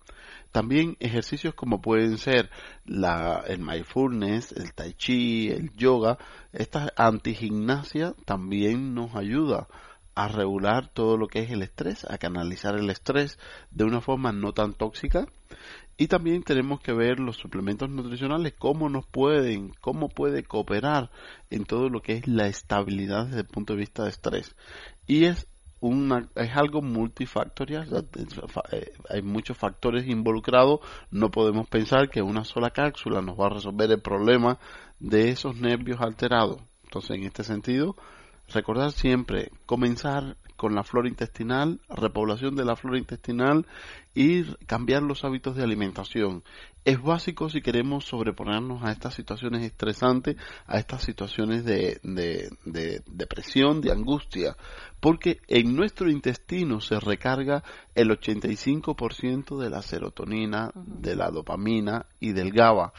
También 0.52 0.97
ejercicios 1.00 1.55
como 1.55 1.81
pueden 1.81 2.19
ser 2.19 2.50
el 2.87 3.59
mindfulness, 3.61 4.52
el 4.52 4.75
tai 4.75 4.95
chi, 4.95 5.49
el 5.49 5.73
yoga, 5.75 6.19
esta 6.52 6.93
antigimnasia 6.97 8.14
también 8.25 8.95
nos 8.95 9.14
ayuda 9.14 9.69
a 10.14 10.29
regular 10.29 10.88
todo 10.88 11.17
lo 11.17 11.29
que 11.29 11.40
es 11.40 11.50
el 11.50 11.62
estrés, 11.62 12.05
a 12.05 12.19
canalizar 12.19 12.76
el 12.76 12.90
estrés 12.90 13.38
de 13.71 13.85
una 13.85 14.00
forma 14.00 14.33
no 14.33 14.52
tan 14.52 14.75
tóxica. 14.75 15.26
Y 15.97 16.09
también 16.09 16.43
tenemos 16.43 16.81
que 16.81 16.95
ver 16.95 17.21
los 17.21 17.37
suplementos 17.37 17.90
nutricionales, 17.90 18.55
cómo 18.59 18.88
nos 18.88 19.07
pueden, 19.07 19.75
cómo 19.81 20.09
puede 20.09 20.43
cooperar 20.43 21.11
en 21.50 21.64
todo 21.64 21.90
lo 21.90 22.00
que 22.00 22.14
es 22.14 22.26
la 22.26 22.47
estabilidad 22.49 23.26
desde 23.26 23.40
el 23.40 23.47
punto 23.47 23.75
de 23.75 23.81
vista 23.81 24.05
de 24.05 24.11
estrés. 24.11 24.57
Y 25.07 25.26
es 25.26 25.47
una, 25.81 26.29
es 26.35 26.55
algo 26.57 26.83
multifactorial, 26.83 28.07
eh, 28.73 28.93
hay 29.09 29.23
muchos 29.23 29.57
factores 29.57 30.07
involucrados, 30.07 30.81
no 31.11 31.31
podemos 31.31 31.69
pensar 31.69 32.11
que 32.11 32.23
una 32.23 32.45
sola 32.45 32.71
cápsula 32.71 33.23
nos 33.23 33.39
va 33.39 33.47
a 33.47 33.55
resolver 33.55 33.91
el 33.91 34.01
problema 34.01 34.59
de 34.99 35.31
esos 35.31 35.57
nervios 35.57 36.01
alterados. 36.01 36.61
Entonces, 36.85 37.17
en 37.17 37.25
este 37.25 37.45
sentido, 37.45 37.97
recordar 38.49 38.93
siempre 38.93 39.51
comenzar 39.67 40.37
con 40.61 40.75
la 40.75 40.85
flora 40.85 41.09
intestinal, 41.09 41.81
repoblación 41.88 42.55
de 42.55 42.67
la 42.67 42.76
flora 42.76 42.99
intestinal 42.99 43.67
y 44.14 44.45
cambiar 44.67 45.02
los 45.02 45.25
hábitos 45.25 45.57
de 45.57 45.62
alimentación. 45.62 46.45
Es 46.85 47.00
básico 47.00 47.49
si 47.49 47.62
queremos 47.62 48.05
sobreponernos 48.05 48.83
a 48.83 48.93
estas 48.93 49.14
situaciones 49.14 49.64
estresantes, 49.64 50.37
a 50.67 50.76
estas 50.79 51.02
situaciones 51.02 51.64
de, 51.64 51.99
de, 52.02 52.50
de 52.67 53.00
depresión, 53.07 53.81
de 53.81 53.90
angustia, 53.90 54.55
porque 55.00 55.38
en 55.49 55.75
nuestro 55.75 56.11
intestino 56.11 56.83
se 56.83 57.00
recarga 57.00 57.64
el 57.95 58.11
85% 58.11 59.57
de 59.59 59.71
la 59.71 59.81
serotonina, 59.81 60.73
de 60.75 61.17
la 61.17 61.31
dopamina 61.31 62.05
y 62.21 62.33
del 62.33 62.52
GABA, 62.52 62.93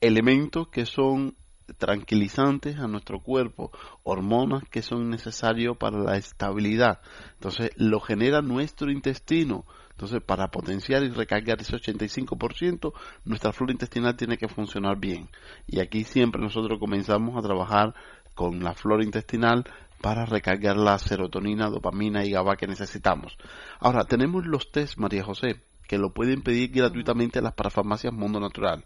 elementos 0.00 0.68
que 0.68 0.86
son 0.86 1.34
tranquilizantes 1.76 2.78
a 2.78 2.86
nuestro 2.86 3.20
cuerpo, 3.20 3.70
hormonas 4.02 4.62
que 4.70 4.82
son 4.82 5.10
necesarios 5.10 5.76
para 5.76 5.98
la 5.98 6.16
estabilidad. 6.16 7.00
Entonces, 7.34 7.70
lo 7.76 8.00
genera 8.00 8.42
nuestro 8.42 8.90
intestino. 8.90 9.64
Entonces, 9.90 10.22
para 10.22 10.48
potenciar 10.48 11.02
y 11.02 11.08
recargar 11.08 11.60
ese 11.60 11.76
85%, 11.76 12.92
nuestra 13.24 13.52
flora 13.52 13.72
intestinal 13.72 14.16
tiene 14.16 14.38
que 14.38 14.48
funcionar 14.48 14.98
bien. 14.98 15.28
Y 15.66 15.80
aquí 15.80 16.04
siempre 16.04 16.40
nosotros 16.40 16.78
comenzamos 16.78 17.36
a 17.36 17.46
trabajar 17.46 17.94
con 18.34 18.62
la 18.62 18.74
flora 18.74 19.02
intestinal 19.02 19.64
para 20.00 20.24
recargar 20.24 20.76
la 20.76 20.98
serotonina, 20.98 21.68
dopamina 21.68 22.24
y 22.24 22.30
GABA 22.30 22.56
que 22.56 22.68
necesitamos. 22.68 23.36
Ahora, 23.80 24.04
tenemos 24.04 24.46
los 24.46 24.70
test, 24.70 24.96
María 24.98 25.24
José, 25.24 25.62
que 25.88 25.98
lo 25.98 26.12
pueden 26.12 26.42
pedir 26.42 26.70
gratuitamente 26.70 27.40
a 27.40 27.42
las 27.42 27.54
parafarmacias 27.54 28.12
Mundo 28.12 28.38
Natural 28.38 28.84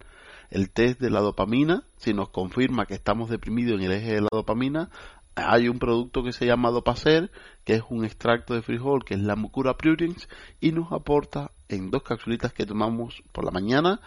el 0.52 0.71
test 0.71 1.00
de 1.00 1.11
la 1.11 1.21
dopamina, 1.21 1.85
si 1.97 2.12
nos 2.12 2.28
confirma 2.28 2.87
que 2.87 2.94
estamos 2.94 3.30
deprimidos 3.30 3.80
en 3.80 3.87
el 3.87 3.92
eje 3.92 4.14
de 4.14 4.21
la 4.21 4.28
dopamina, 4.30 4.90
hay 5.35 5.68
un 5.68 5.78
producto 5.78 6.23
que 6.23 6.32
se 6.32 6.44
llama 6.44 6.71
Dopacer, 6.71 7.30
que 7.64 7.75
es 7.75 7.82
un 7.88 8.04
extracto 8.04 8.52
de 8.54 8.61
frijol, 8.61 9.02
que 9.04 9.14
es 9.14 9.21
la 9.21 9.35
mucura 9.35 9.78
pruriens, 9.78 10.28
y 10.61 10.73
nos 10.73 10.92
aporta 10.92 11.52
en 11.68 11.90
dos 11.90 12.02
capsulitas 12.02 12.52
que 12.52 12.66
tomamos 12.66 13.23
por 13.32 13.44
la 13.44 13.50
mañana 13.50 14.00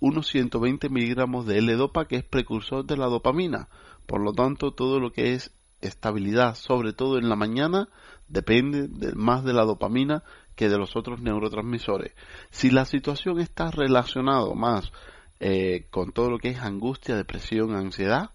unos 0.00 0.28
120 0.28 0.88
miligramos 0.88 1.46
de 1.46 1.58
L-Dopa, 1.58 2.04
que 2.06 2.14
es 2.16 2.24
precursor 2.24 2.84
de 2.86 2.96
la 2.96 3.06
dopamina. 3.06 3.68
Por 4.06 4.20
lo 4.22 4.32
tanto, 4.32 4.70
todo 4.70 5.00
lo 5.00 5.10
que 5.10 5.32
es 5.34 5.52
estabilidad, 5.80 6.54
sobre 6.54 6.92
todo 6.92 7.18
en 7.18 7.28
la 7.28 7.34
mañana, 7.34 7.88
depende 8.28 8.86
de- 8.86 9.14
más 9.16 9.42
de 9.42 9.52
la 9.54 9.64
dopamina 9.64 10.22
que 10.54 10.68
de 10.68 10.78
los 10.78 10.94
otros 10.94 11.20
neurotransmisores. 11.20 12.12
Si 12.50 12.70
la 12.70 12.84
situación 12.84 13.40
está 13.40 13.72
relacionada 13.72 14.54
más 14.54 14.92
eh, 15.40 15.86
con 15.90 16.12
todo 16.12 16.30
lo 16.30 16.38
que 16.38 16.50
es 16.50 16.58
angustia, 16.58 17.16
depresión, 17.16 17.74
ansiedad, 17.74 18.30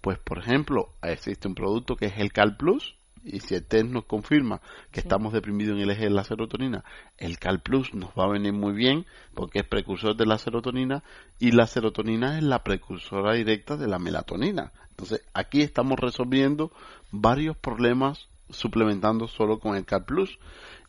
pues 0.00 0.18
por 0.18 0.38
ejemplo 0.38 0.90
existe 1.02 1.48
un 1.48 1.54
producto 1.54 1.96
que 1.96 2.06
es 2.06 2.18
el 2.18 2.32
Cal 2.32 2.56
Plus 2.56 2.96
y 3.24 3.40
si 3.40 3.54
el 3.54 3.64
test 3.64 3.86
nos 3.86 4.04
confirma 4.04 4.60
que 4.92 5.00
estamos 5.00 5.32
deprimidos 5.32 5.76
en 5.76 5.82
el 5.82 5.90
eje 5.90 6.04
de 6.04 6.10
la 6.10 6.24
serotonina, 6.24 6.84
el 7.16 7.38
Cal 7.38 7.62
Plus 7.62 7.94
nos 7.94 8.10
va 8.10 8.24
a 8.24 8.32
venir 8.32 8.52
muy 8.52 8.74
bien 8.74 9.06
porque 9.34 9.60
es 9.60 9.66
precursor 9.66 10.14
de 10.14 10.26
la 10.26 10.36
serotonina 10.36 11.02
y 11.38 11.52
la 11.52 11.66
serotonina 11.66 12.36
es 12.36 12.44
la 12.44 12.62
precursora 12.62 13.32
directa 13.32 13.76
de 13.76 13.88
la 13.88 13.98
melatonina. 13.98 14.72
Entonces 14.90 15.22
aquí 15.32 15.62
estamos 15.62 15.98
resolviendo 15.98 16.70
varios 17.10 17.56
problemas 17.56 18.28
suplementando 18.50 19.26
solo 19.26 19.58
con 19.58 19.74
el 19.74 19.86
Cal 19.86 20.04
Plus. 20.04 20.38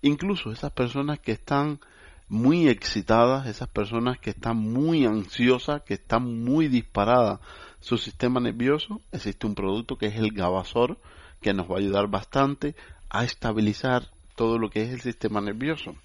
Incluso 0.01 0.51
esas 0.51 0.71
personas 0.71 1.19
que 1.19 1.31
están 1.31 1.79
muy 2.27 2.67
excitadas, 2.67 3.47
esas 3.47 3.67
personas 3.69 4.17
que 4.19 4.31
están 4.31 4.57
muy 4.57 5.05
ansiosas, 5.05 5.83
que 5.83 5.93
están 5.95 6.43
muy 6.43 6.67
disparadas 6.67 7.39
su 7.79 7.97
sistema 7.97 8.39
nervioso, 8.39 9.01
existe 9.11 9.45
un 9.45 9.55
producto 9.55 9.97
que 9.97 10.07
es 10.07 10.15
el 10.15 10.31
Gabasor, 10.31 10.97
que 11.41 11.53
nos 11.53 11.69
va 11.69 11.75
a 11.75 11.79
ayudar 11.79 12.07
bastante 12.07 12.75
a 13.09 13.23
estabilizar 13.23 14.09
todo 14.35 14.57
lo 14.57 14.69
que 14.69 14.81
es 14.81 14.89
el 14.89 15.01
sistema 15.01 15.39
nervioso. 15.39 15.95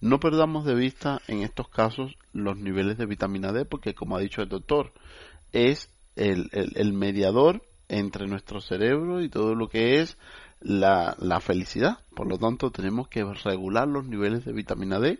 No 0.00 0.18
perdamos 0.18 0.64
de 0.64 0.74
vista 0.74 1.20
en 1.28 1.42
estos 1.42 1.68
casos 1.68 2.16
los 2.32 2.56
niveles 2.56 2.96
de 2.96 3.04
vitamina 3.04 3.52
D, 3.52 3.66
porque 3.66 3.94
como 3.94 4.16
ha 4.16 4.20
dicho 4.20 4.40
el 4.40 4.48
doctor, 4.48 4.92
es 5.52 5.90
el, 6.16 6.48
el- 6.52 6.72
el 6.76 6.92
mediador 6.94 7.62
entre 7.88 8.26
nuestro 8.28 8.60
cerebro 8.60 9.20
y 9.20 9.28
todo 9.28 9.54
lo 9.54 9.68
que 9.68 10.00
es 10.00 10.16
la, 10.60 11.16
la 11.18 11.40
felicidad. 11.40 11.98
Por 12.14 12.26
lo 12.28 12.38
tanto, 12.38 12.70
tenemos 12.70 13.08
que 13.08 13.24
regular 13.24 13.88
los 13.88 14.04
niveles 14.04 14.44
de 14.44 14.52
vitamina 14.52 15.00
D 15.00 15.18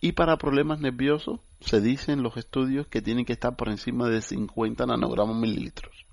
y 0.00 0.12
para 0.12 0.36
problemas 0.36 0.80
nerviosos 0.80 1.40
se 1.60 1.80
dicen 1.80 2.22
los 2.22 2.36
estudios 2.36 2.86
que 2.86 3.02
tienen 3.02 3.24
que 3.24 3.32
estar 3.32 3.56
por 3.56 3.68
encima 3.68 4.08
de 4.08 4.22
50 4.22 4.86
nanogramos 4.86 5.36
mililitros, 5.36 6.06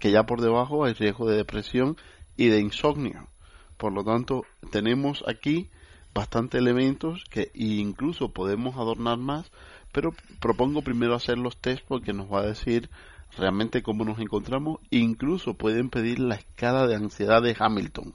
que 0.00 0.10
ya 0.10 0.24
por 0.24 0.40
debajo 0.40 0.84
hay 0.84 0.92
riesgo 0.92 1.28
de 1.28 1.36
depresión 1.36 1.96
y 2.36 2.48
de 2.48 2.60
insomnio. 2.60 3.28
Por 3.76 3.92
lo 3.92 4.02
tanto, 4.02 4.42
tenemos 4.72 5.24
aquí 5.28 5.68
bastantes 6.14 6.60
elementos 6.60 7.24
que 7.30 7.52
incluso 7.54 8.30
podemos 8.30 8.76
adornar 8.76 9.18
más, 9.18 9.52
pero 9.92 10.12
propongo 10.40 10.82
primero 10.82 11.14
hacer 11.14 11.38
los 11.38 11.56
test 11.56 11.84
porque 11.86 12.12
nos 12.12 12.30
va 12.30 12.40
a 12.40 12.46
decir 12.46 12.90
realmente 13.36 13.82
cómo 13.82 14.04
nos 14.04 14.18
encontramos. 14.18 14.80
Incluso 14.90 15.54
pueden 15.54 15.90
pedir 15.90 16.18
la 16.18 16.36
escala 16.36 16.86
de 16.86 16.96
ansiedad 16.96 17.42
de 17.42 17.56
Hamilton. 17.58 18.14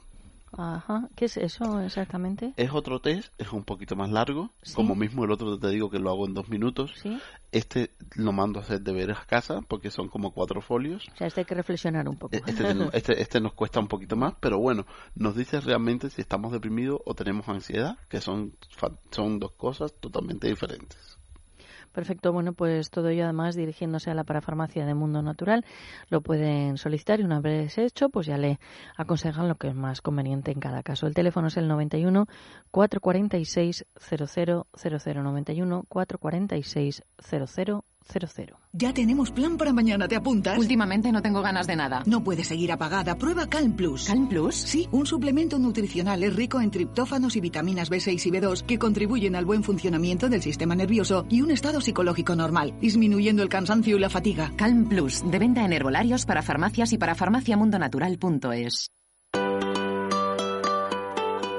Ajá. 0.56 1.08
¿Qué 1.16 1.24
es 1.24 1.36
eso 1.36 1.80
exactamente? 1.80 2.52
Es 2.56 2.70
otro 2.72 3.00
test, 3.00 3.32
es 3.38 3.52
un 3.52 3.64
poquito 3.64 3.96
más 3.96 4.08
largo, 4.12 4.50
Sí. 4.62 4.74
como 4.74 4.94
mismo 4.94 5.24
el 5.24 5.32
otro 5.32 5.58
te 5.58 5.68
digo 5.68 5.90
que 5.90 5.98
lo 5.98 6.10
hago 6.10 6.26
en 6.28 6.34
dos 6.34 6.48
minutos. 6.48 6.92
Sí. 7.02 7.18
Este 7.50 7.90
lo 8.14 8.30
mando 8.30 8.60
a 8.60 8.62
hacer 8.62 8.80
deberes 8.80 9.18
a 9.18 9.24
casa 9.24 9.62
porque 9.66 9.90
son 9.90 10.08
como 10.08 10.30
cuatro 10.32 10.60
folios. 10.60 11.08
O 11.12 11.16
sea, 11.16 11.26
este 11.26 11.40
hay 11.40 11.44
que 11.44 11.56
reflexionar 11.56 12.08
un 12.08 12.16
poco. 12.18 12.36
E- 12.36 12.42
Este, 12.46 12.64
este, 12.92 13.20
este 13.20 13.40
nos 13.40 13.54
cuesta 13.54 13.80
un 13.80 13.88
poquito 13.88 14.14
más, 14.14 14.34
pero 14.38 14.58
bueno, 14.60 14.86
nos 15.16 15.34
dice 15.34 15.60
realmente 15.60 16.08
si 16.08 16.20
estamos 16.20 16.52
deprimidos 16.52 17.00
o 17.04 17.14
tenemos 17.14 17.48
ansiedad, 17.48 17.98
que 18.08 18.20
son, 18.20 18.54
son 19.10 19.40
dos 19.40 19.52
cosas 19.52 19.92
totalmente 19.98 20.46
diferentes. 20.46 21.13
Perfecto, 21.94 22.32
bueno, 22.32 22.54
pues 22.54 22.90
todo 22.90 23.08
ello 23.08 23.22
además 23.22 23.54
dirigiéndose 23.54 24.10
a 24.10 24.14
la 24.14 24.24
parafarmacia 24.24 24.84
de 24.84 24.94
Mundo 24.94 25.22
Natural 25.22 25.64
lo 26.08 26.22
pueden 26.22 26.76
solicitar 26.76 27.20
y 27.20 27.22
una 27.22 27.40
vez 27.40 27.78
hecho, 27.78 28.08
pues 28.08 28.26
ya 28.26 28.36
le 28.36 28.58
aconsejan 28.96 29.46
lo 29.46 29.54
que 29.54 29.68
es 29.68 29.76
más 29.76 30.00
conveniente 30.02 30.50
en 30.50 30.58
cada 30.58 30.82
caso. 30.82 31.06
El 31.06 31.14
teléfono 31.14 31.46
es 31.46 31.56
el 31.56 31.68
91 31.68 32.26
446 32.72 33.86
0000 33.96 35.22
91 35.22 35.84
446 35.88 37.04
0000 37.22 37.93
Ya 38.72 38.92
tenemos 38.92 39.30
plan 39.30 39.56
para 39.56 39.72
mañana, 39.72 40.06
¿te 40.08 40.16
apuntas? 40.16 40.58
Últimamente 40.58 41.10
no 41.10 41.22
tengo 41.22 41.42
ganas 41.42 41.66
de 41.66 41.76
nada. 41.76 42.02
No 42.06 42.22
puedes 42.22 42.46
seguir 42.46 42.70
apagada. 42.72 43.16
Prueba 43.16 43.46
Calm 43.46 43.72
Plus. 43.72 44.06
¿Calm 44.06 44.28
Plus? 44.28 44.54
Sí, 44.54 44.88
un 44.92 45.06
suplemento 45.06 45.58
nutricional 45.58 46.22
es 46.22 46.36
rico 46.36 46.60
en 46.60 46.70
triptófanos 46.70 47.36
y 47.36 47.40
vitaminas 47.40 47.90
B6 47.90 48.26
y 48.26 48.30
B2 48.30 48.62
que 48.66 48.78
contribuyen 48.78 49.36
al 49.36 49.44
buen 49.44 49.62
funcionamiento 49.62 50.28
del 50.28 50.42
sistema 50.42 50.74
nervioso 50.74 51.26
y 51.28 51.40
un 51.40 51.50
estado 51.50 51.80
psicológico 51.80 52.36
normal, 52.36 52.74
disminuyendo 52.80 53.42
el 53.42 53.48
cansancio 53.48 53.96
y 53.96 54.00
la 54.00 54.10
fatiga. 54.10 54.52
Calm 54.56 54.88
Plus, 54.88 55.28
de 55.28 55.38
venta 55.38 55.64
en 55.64 55.72
herbolarios 55.72 56.26
para 56.26 56.42
farmacias 56.42 56.92
y 56.92 56.98
para 56.98 57.14
farmaciamundonatural.es. 57.14 58.90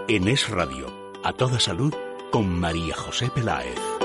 En 0.07 0.27
Es 0.27 0.49
Radio, 0.49 0.93
a 1.23 1.33
toda 1.33 1.59
salud, 1.59 1.91
con 2.31 2.47
María 2.59 2.95
José 2.95 3.31
Peláez. 3.33 4.04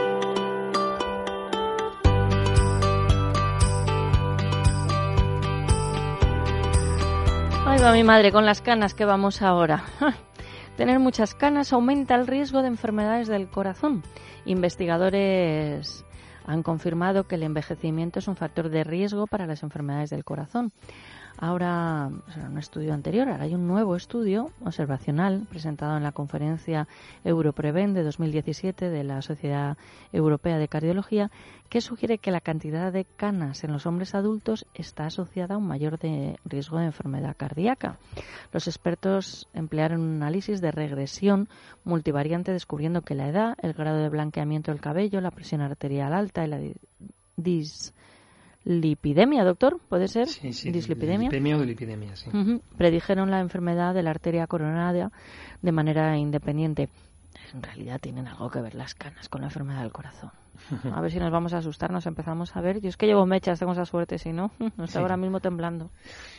Ahí 7.70 7.78
va 7.78 7.92
mi 7.92 8.02
madre 8.02 8.32
con 8.32 8.44
las 8.44 8.62
canas 8.62 8.94
que 8.94 9.04
vamos 9.04 9.42
ahora. 9.42 9.84
Tener 10.76 10.98
muchas 10.98 11.36
canas 11.36 11.72
aumenta 11.72 12.16
el 12.16 12.26
riesgo 12.26 12.62
de 12.62 12.66
enfermedades 12.66 13.28
del 13.28 13.48
corazón. 13.48 14.02
Investigadores 14.44 16.04
han 16.46 16.64
confirmado 16.64 17.28
que 17.28 17.36
el 17.36 17.44
envejecimiento 17.44 18.18
es 18.18 18.26
un 18.26 18.34
factor 18.34 18.70
de 18.70 18.82
riesgo 18.82 19.28
para 19.28 19.46
las 19.46 19.62
enfermedades 19.62 20.10
del 20.10 20.24
corazón. 20.24 20.72
Ahora, 21.38 22.10
en 22.36 22.46
un 22.46 22.58
estudio 22.58 22.92
anterior, 22.92 23.28
ahora 23.28 23.44
hay 23.44 23.54
un 23.54 23.66
nuevo 23.66 23.96
estudio 23.96 24.50
observacional 24.64 25.46
presentado 25.48 25.96
en 25.96 26.02
la 26.02 26.12
conferencia 26.12 26.86
Europreven 27.24 27.94
de 27.94 28.02
2017 28.02 28.90
de 28.90 29.04
la 29.04 29.22
Sociedad 29.22 29.78
Europea 30.12 30.58
de 30.58 30.68
Cardiología 30.68 31.30
que 31.68 31.80
sugiere 31.80 32.18
que 32.18 32.30
la 32.30 32.40
cantidad 32.40 32.92
de 32.92 33.04
canas 33.04 33.64
en 33.64 33.72
los 33.72 33.86
hombres 33.86 34.14
adultos 34.14 34.66
está 34.74 35.06
asociada 35.06 35.54
a 35.54 35.58
un 35.58 35.66
mayor 35.66 35.98
riesgo 36.44 36.78
de 36.78 36.86
enfermedad 36.86 37.36
cardíaca. 37.36 37.98
Los 38.52 38.66
expertos 38.66 39.48
emplearon 39.54 40.00
un 40.00 40.16
análisis 40.16 40.60
de 40.60 40.72
regresión 40.72 41.48
multivariante 41.84 42.52
descubriendo 42.52 43.02
que 43.02 43.14
la 43.14 43.28
edad, 43.28 43.56
el 43.62 43.72
grado 43.72 43.98
de 43.98 44.08
blanqueamiento 44.08 44.72
del 44.72 44.80
cabello, 44.80 45.20
la 45.20 45.30
presión 45.30 45.60
arterial 45.60 46.12
alta 46.12 46.44
y 46.44 46.48
la 46.48 46.58
dis 47.36 47.94
lipidemia, 48.64 49.44
doctor, 49.44 49.78
¿puede 49.88 50.08
ser? 50.08 50.28
Sí, 50.28 50.52
sí, 50.52 50.70
Dislipidemia. 50.70 51.28
Lipidemia 51.28 51.56
o 51.56 51.64
lipidemia, 51.64 52.16
sí. 52.16 52.30
Predijeron 52.76 53.30
la 53.30 53.40
enfermedad 53.40 53.94
de 53.94 54.02
la 54.02 54.10
arteria 54.10 54.46
coronaria 54.46 55.10
de 55.62 55.72
manera 55.72 56.16
independiente. 56.16 56.88
En 57.54 57.62
realidad 57.62 57.98
tienen 58.00 58.28
algo 58.28 58.50
que 58.50 58.60
ver 58.60 58.74
las 58.74 58.94
canas 58.94 59.28
con 59.28 59.40
la 59.40 59.48
enfermedad 59.48 59.82
del 59.82 59.92
corazón. 59.92 60.30
A 60.94 61.00
ver 61.00 61.10
si 61.10 61.18
nos 61.18 61.30
vamos 61.30 61.54
a 61.54 61.58
asustar, 61.58 61.90
nos 61.90 62.06
empezamos 62.06 62.54
a 62.54 62.60
ver. 62.60 62.82
Yo 62.82 62.90
es 62.90 62.98
que 62.98 63.06
llevo 63.06 63.24
mechas, 63.24 63.58
tengo 63.58 63.72
esa 63.72 63.86
suerte, 63.86 64.18
si 64.18 64.30
no, 64.30 64.50
no 64.76 64.84
está 64.84 65.00
ahora 65.00 65.16
mismo 65.16 65.40
temblando. 65.40 65.90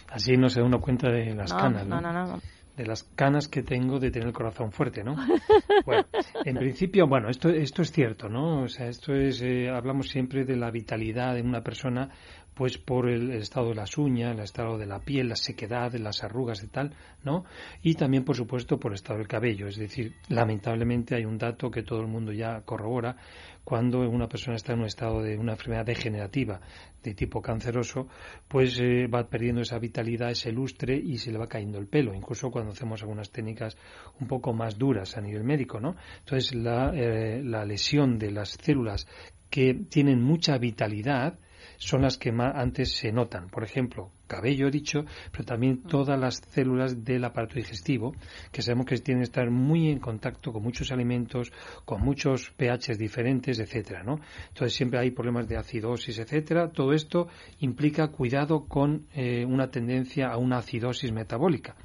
Así 0.09 0.37
no 0.37 0.47
se 0.47 0.59
da 0.59 0.67
uno 0.67 0.79
cuenta 0.79 1.09
de 1.09 1.33
las 1.33 1.51
canas, 1.51 1.87
¿no? 1.87 1.99
No, 1.99 2.13
no, 2.13 2.25
no 2.27 2.39
de 2.77 2.85
las 2.85 3.03
canas 3.03 3.47
que 3.47 3.63
tengo 3.63 3.99
de 3.99 4.11
tener 4.11 4.27
el 4.27 4.33
corazón 4.33 4.71
fuerte, 4.71 5.03
¿no? 5.03 5.15
Bueno, 5.85 6.05
en 6.45 6.55
principio, 6.57 7.07
bueno, 7.07 7.29
esto, 7.29 7.49
esto 7.49 7.81
es 7.81 7.91
cierto, 7.91 8.29
¿no? 8.29 8.63
O 8.63 8.67
sea, 8.67 8.87
esto 8.87 9.13
es, 9.15 9.41
eh, 9.41 9.67
hablamos 9.69 10.09
siempre 10.09 10.45
de 10.45 10.55
la 10.55 10.69
vitalidad 10.69 11.33
de 11.33 11.41
una 11.41 11.63
persona, 11.63 12.09
pues 12.53 12.77
por 12.77 13.09
el, 13.09 13.31
estado 13.31 13.69
de 13.69 13.75
las 13.75 13.97
uñas, 13.97 14.33
el 14.35 14.43
estado 14.43 14.77
de 14.77 14.85
la 14.85 14.99
piel, 14.99 15.29
la 15.29 15.35
sequedad, 15.35 15.93
las 15.93 16.23
arrugas 16.23 16.63
y 16.63 16.67
tal, 16.67 16.93
¿no? 17.23 17.45
Y 17.81 17.95
también, 17.95 18.23
por 18.23 18.35
supuesto, 18.35 18.79
por 18.79 18.91
el 18.91 18.95
estado 18.95 19.19
del 19.19 19.27
cabello. 19.27 19.67
Es 19.67 19.77
decir, 19.77 20.13
lamentablemente 20.29 21.15
hay 21.15 21.25
un 21.25 21.37
dato 21.37 21.71
que 21.71 21.83
todo 21.83 22.01
el 22.01 22.07
mundo 22.07 22.31
ya 22.31 22.61
corrobora, 22.61 23.15
cuando 23.63 23.99
una 23.99 24.27
persona 24.27 24.57
está 24.57 24.73
en 24.73 24.79
un 24.79 24.85
estado 24.85 25.21
de 25.21 25.37
una 25.37 25.53
enfermedad 25.53 25.85
degenerativa 25.85 26.59
de 27.03 27.13
tipo 27.13 27.41
canceroso, 27.41 28.07
pues 28.47 28.79
eh, 28.79 29.07
va 29.07 29.27
perdiendo 29.27 29.61
esa 29.61 29.79
vitalidad, 29.79 30.31
ese 30.31 30.51
lustre 30.51 30.97
y 30.97 31.17
se 31.17 31.31
le 31.31 31.37
va 31.37 31.47
cayendo 31.47 31.79
el 31.79 31.87
pelo, 31.87 32.13
incluso 32.13 32.51
cuando 32.51 32.71
hacemos 32.71 33.01
algunas 33.01 33.31
técnicas 33.31 33.77
un 34.19 34.27
poco 34.27 34.53
más 34.53 34.77
duras 34.77 35.17
a 35.17 35.21
nivel 35.21 35.43
médico, 35.43 35.79
¿no? 35.79 35.95
Entonces 36.19 36.53
la, 36.53 36.91
eh, 36.93 37.41
la 37.43 37.65
lesión 37.65 38.17
de 38.17 38.31
las 38.31 38.49
células 38.49 39.07
que 39.49 39.73
tienen 39.89 40.21
mucha 40.21 40.57
vitalidad 40.57 41.37
son 41.81 42.03
las 42.03 42.17
que 42.17 42.31
más 42.31 42.53
antes 42.55 42.91
se 42.91 43.11
notan. 43.11 43.49
Por 43.49 43.63
ejemplo, 43.63 44.11
cabello, 44.27 44.67
he 44.67 44.71
dicho, 44.71 45.03
pero 45.31 45.43
también 45.43 45.81
todas 45.81 46.17
las 46.19 46.35
células 46.35 47.03
del 47.03 47.25
aparato 47.25 47.55
digestivo, 47.55 48.15
que 48.51 48.61
sabemos 48.61 48.85
que 48.85 48.97
tienen 48.97 49.21
que 49.21 49.25
estar 49.25 49.49
muy 49.49 49.89
en 49.89 49.97
contacto 49.97 50.53
con 50.53 50.61
muchos 50.61 50.91
alimentos, 50.91 51.51
con 51.83 52.01
muchos 52.01 52.51
pHs 52.51 52.99
diferentes, 52.99 53.59
etcétera, 53.59 54.03
¿no? 54.03 54.19
Entonces 54.49 54.73
siempre 54.75 54.99
hay 54.99 55.09
problemas 55.09 55.47
de 55.47 55.57
acidosis, 55.57 56.19
etcétera. 56.19 56.69
Todo 56.69 56.93
esto 56.93 57.27
implica 57.59 58.09
cuidado 58.09 58.65
con 58.67 59.07
eh, 59.15 59.43
una 59.43 59.71
tendencia 59.71 60.27
a 60.27 60.37
una 60.37 60.59
acidosis 60.59 61.11
metabólica. 61.11 61.75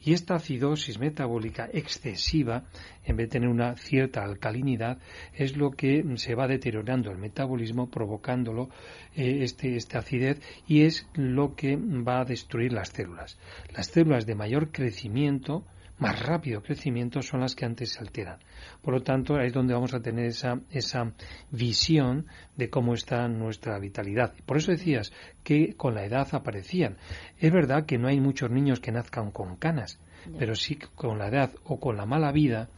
Y 0.00 0.12
esta 0.12 0.36
acidosis 0.36 0.98
metabólica 0.98 1.68
excesiva, 1.72 2.64
en 3.04 3.16
vez 3.16 3.28
de 3.28 3.32
tener 3.32 3.48
una 3.48 3.76
cierta 3.76 4.22
alcalinidad, 4.24 4.98
es 5.34 5.56
lo 5.56 5.70
que 5.70 6.04
se 6.16 6.34
va 6.34 6.46
deteriorando 6.46 7.10
el 7.10 7.18
metabolismo, 7.18 7.90
provocándolo 7.90 8.68
eh, 9.14 9.38
este, 9.42 9.76
esta 9.76 9.98
acidez, 9.98 10.40
y 10.66 10.82
es 10.82 11.08
lo 11.14 11.54
que 11.54 11.76
va 11.76 12.20
a 12.20 12.24
destruir 12.24 12.72
las 12.72 12.90
células. 12.90 13.38
Las 13.74 13.86
células 13.86 14.26
de 14.26 14.34
mayor 14.34 14.70
crecimiento, 14.70 15.64
más 15.98 16.20
rápido 16.22 16.62
crecimiento, 16.62 17.20
son 17.20 17.40
las 17.40 17.54
que 17.54 17.66
antes 17.66 17.92
se 17.92 18.00
alteran. 18.00 18.38
Por 18.82 18.94
lo 18.94 19.02
tanto, 19.02 19.36
ahí 19.36 19.48
es 19.48 19.52
donde 19.52 19.74
vamos 19.74 19.92
a 19.92 20.00
tener 20.00 20.26
esa, 20.26 20.60
esa 20.70 21.12
visión 21.50 22.26
de 22.56 22.70
cómo 22.70 22.94
está 22.94 23.28
nuestra 23.28 23.78
vitalidad. 23.78 24.34
Por 24.46 24.56
eso 24.56 24.72
decías 24.72 25.12
que 25.44 25.74
con 25.74 25.94
la 25.94 26.04
edad 26.04 26.28
aparecían. 26.32 26.96
Es 27.38 27.52
verdad 27.52 27.84
que 27.84 27.98
no 27.98 28.08
hay 28.08 28.20
muchos 28.20 28.50
niños 28.50 28.80
que 28.80 28.92
nazcan 28.92 29.30
con 29.30 29.56
canas, 29.56 29.98
pero 30.38 30.54
sí 30.54 30.76
con 30.76 31.18
la 31.18 31.28
edad 31.28 31.50
o 31.64 31.78
con 31.78 31.96
la 31.96 32.06
mala 32.06 32.32
vida, 32.32 32.68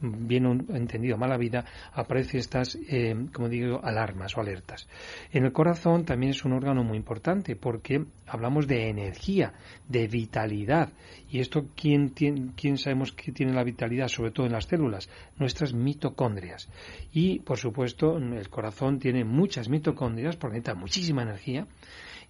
bien 0.00 0.66
entendido 0.68 1.16
mala 1.16 1.36
vida, 1.36 1.64
aparecen 1.92 2.40
estas, 2.40 2.76
eh, 2.88 3.14
como 3.32 3.48
digo, 3.48 3.80
alarmas 3.82 4.36
o 4.36 4.40
alertas. 4.40 4.88
En 5.32 5.44
el 5.44 5.52
corazón 5.52 6.04
también 6.04 6.30
es 6.30 6.44
un 6.44 6.52
órgano 6.52 6.84
muy 6.84 6.96
importante 6.96 7.56
porque 7.56 8.04
hablamos 8.26 8.66
de 8.66 8.88
energía, 8.88 9.54
de 9.88 10.06
vitalidad. 10.06 10.90
Y 11.30 11.40
esto, 11.40 11.66
¿quién, 11.74 12.10
quién 12.10 12.78
sabemos 12.78 13.12
que 13.12 13.32
tiene 13.32 13.52
la 13.52 13.64
vitalidad? 13.64 14.08
Sobre 14.08 14.30
todo 14.30 14.46
en 14.46 14.52
las 14.52 14.66
células, 14.66 15.08
nuestras 15.38 15.72
mitocondrias. 15.72 16.68
Y, 17.12 17.40
por 17.40 17.58
supuesto, 17.58 18.18
el 18.18 18.48
corazón 18.48 18.98
tiene 18.98 19.24
muchas 19.24 19.68
mitocondrias 19.68 20.36
porque 20.36 20.56
necesita 20.56 20.74
muchísima 20.74 21.22
energía 21.22 21.66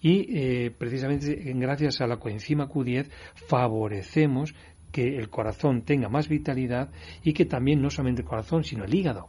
y 0.01 0.39
eh, 0.39 0.71
precisamente 0.77 1.35
gracias 1.55 2.01
a 2.01 2.07
la 2.07 2.19
coenzima 2.19 2.69
Q10 2.69 3.09
favorecemos 3.49 4.55
que 4.93 5.19
el 5.19 5.29
corazón 5.29 5.83
tenga 5.83 6.09
más 6.09 6.29
vitalidad 6.29 6.91
y 7.23 7.33
que 7.33 7.45
también 7.45 7.83
no 7.83 7.91
solamente 7.91 8.23
el 8.23 8.29
corazón, 8.29 8.65
sino 8.65 8.85
el 8.85 8.95
hígado. 8.95 9.29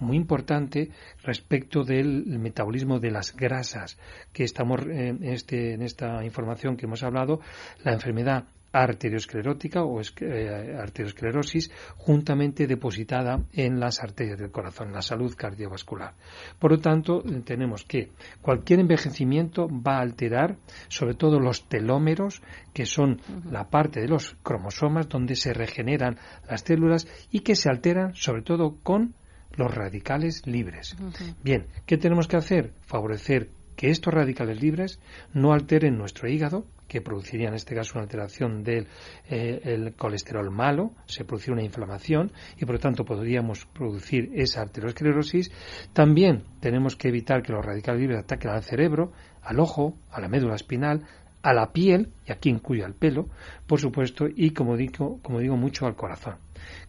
Muy 0.00 0.16
importante 0.16 0.90
respecto 1.24 1.82
del 1.82 2.24
metabolismo 2.38 3.00
de 3.00 3.10
las 3.10 3.34
grasas 3.34 3.98
que 4.32 4.44
estamos 4.44 4.82
en, 4.82 5.24
este, 5.24 5.74
en 5.74 5.82
esta 5.82 6.24
información 6.24 6.76
que 6.76 6.86
hemos 6.86 7.02
hablado, 7.02 7.40
la 7.82 7.92
enfermedad 7.92 8.44
arteriosclerótica 8.72 9.82
o 9.82 10.00
eh, 10.00 10.76
arteriosclerosis 10.78 11.70
juntamente 11.96 12.66
depositada 12.66 13.40
en 13.52 13.80
las 13.80 14.00
arterias 14.00 14.38
del 14.38 14.50
corazón, 14.50 14.88
en 14.88 14.94
la 14.94 15.02
salud 15.02 15.34
cardiovascular. 15.36 16.14
Por 16.58 16.72
lo 16.72 16.78
tanto, 16.78 17.22
tenemos 17.44 17.84
que 17.84 18.10
cualquier 18.42 18.80
envejecimiento 18.80 19.68
va 19.68 19.98
a 19.98 20.02
alterar 20.02 20.56
sobre 20.88 21.14
todo 21.14 21.40
los 21.40 21.68
telómeros, 21.68 22.42
que 22.72 22.86
son 22.86 23.20
la 23.50 23.68
parte 23.70 24.00
de 24.00 24.08
los 24.08 24.36
cromosomas 24.42 25.08
donde 25.08 25.34
se 25.34 25.52
regeneran 25.54 26.18
las 26.48 26.62
células 26.62 27.06
y 27.30 27.40
que 27.40 27.56
se 27.56 27.68
alteran 27.70 28.14
sobre 28.14 28.42
todo 28.42 28.76
con 28.82 29.14
los 29.56 29.74
radicales 29.74 30.46
libres. 30.46 30.96
Bien, 31.42 31.66
¿qué 31.86 31.96
tenemos 31.96 32.28
que 32.28 32.36
hacer? 32.36 32.72
Favorecer 32.82 33.50
que 33.76 33.90
estos 33.90 34.12
radicales 34.12 34.60
libres 34.60 35.00
no 35.32 35.52
alteren 35.52 35.96
nuestro 35.96 36.28
hígado, 36.28 36.66
que 36.88 37.02
produciría 37.02 37.48
en 37.48 37.54
este 37.54 37.74
caso 37.74 37.92
una 37.94 38.02
alteración 38.02 38.64
del 38.64 38.86
eh, 39.28 39.92
colesterol 39.96 40.50
malo, 40.50 40.92
se 41.06 41.24
produciría 41.24 41.54
una 41.54 41.62
inflamación 41.62 42.32
y 42.56 42.64
por 42.64 42.76
lo 42.76 42.80
tanto 42.80 43.04
podríamos 43.04 43.66
producir 43.66 44.30
esa 44.34 44.62
arteriosclerosis. 44.62 45.52
También 45.92 46.44
tenemos 46.60 46.96
que 46.96 47.08
evitar 47.08 47.42
que 47.42 47.52
los 47.52 47.64
radicales 47.64 48.00
libres 48.00 48.20
ataquen 48.20 48.50
al 48.50 48.62
cerebro, 48.62 49.12
al 49.42 49.60
ojo, 49.60 49.96
a 50.10 50.20
la 50.20 50.28
médula 50.28 50.54
espinal, 50.54 51.04
a 51.42 51.52
la 51.52 51.72
piel, 51.72 52.12
y 52.26 52.32
aquí 52.32 52.48
incluye 52.48 52.84
al 52.84 52.94
pelo, 52.94 53.28
por 53.66 53.80
supuesto, 53.80 54.26
y 54.28 54.50
como 54.50 54.76
digo, 54.76 55.20
como 55.22 55.38
digo 55.38 55.56
mucho 55.56 55.86
al 55.86 55.94
corazón. 55.94 56.36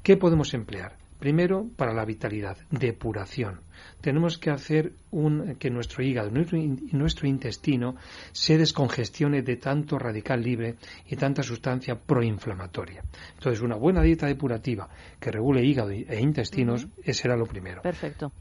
¿Qué 0.01 0.17
podemos 0.17 0.53
emplear? 0.53 0.97
Primero, 1.19 1.67
para 1.75 1.93
la 1.93 2.05
vitalidad, 2.05 2.57
depuración. 2.71 3.59
Tenemos 3.99 4.37
que 4.37 4.51
hacer 4.51 4.93
un, 5.11 5.55
que 5.55 5.69
nuestro 5.69 6.01
hígado 6.01 6.29
y 6.29 6.95
nuestro 6.95 7.27
intestino 7.27 7.95
se 8.31 8.57
descongestione 8.57 9.41
de 9.41 9.57
tanto 9.57 9.99
radical 9.99 10.41
libre 10.41 10.75
y 11.07 11.17
tanta 11.17 11.43
sustancia 11.43 11.95
proinflamatoria. 11.95 13.03
Entonces, 13.33 13.61
una 13.61 13.75
buena 13.75 14.01
dieta 14.01 14.27
depurativa 14.27 14.87
que 15.19 15.31
regule 15.31 15.63
hígado 15.63 15.91
e 15.91 16.19
intestinos, 16.21 16.87
ese 17.03 17.23
será 17.23 17.35
lo 17.35 17.45
primero. 17.45 17.81
Perfecto. 17.81 18.31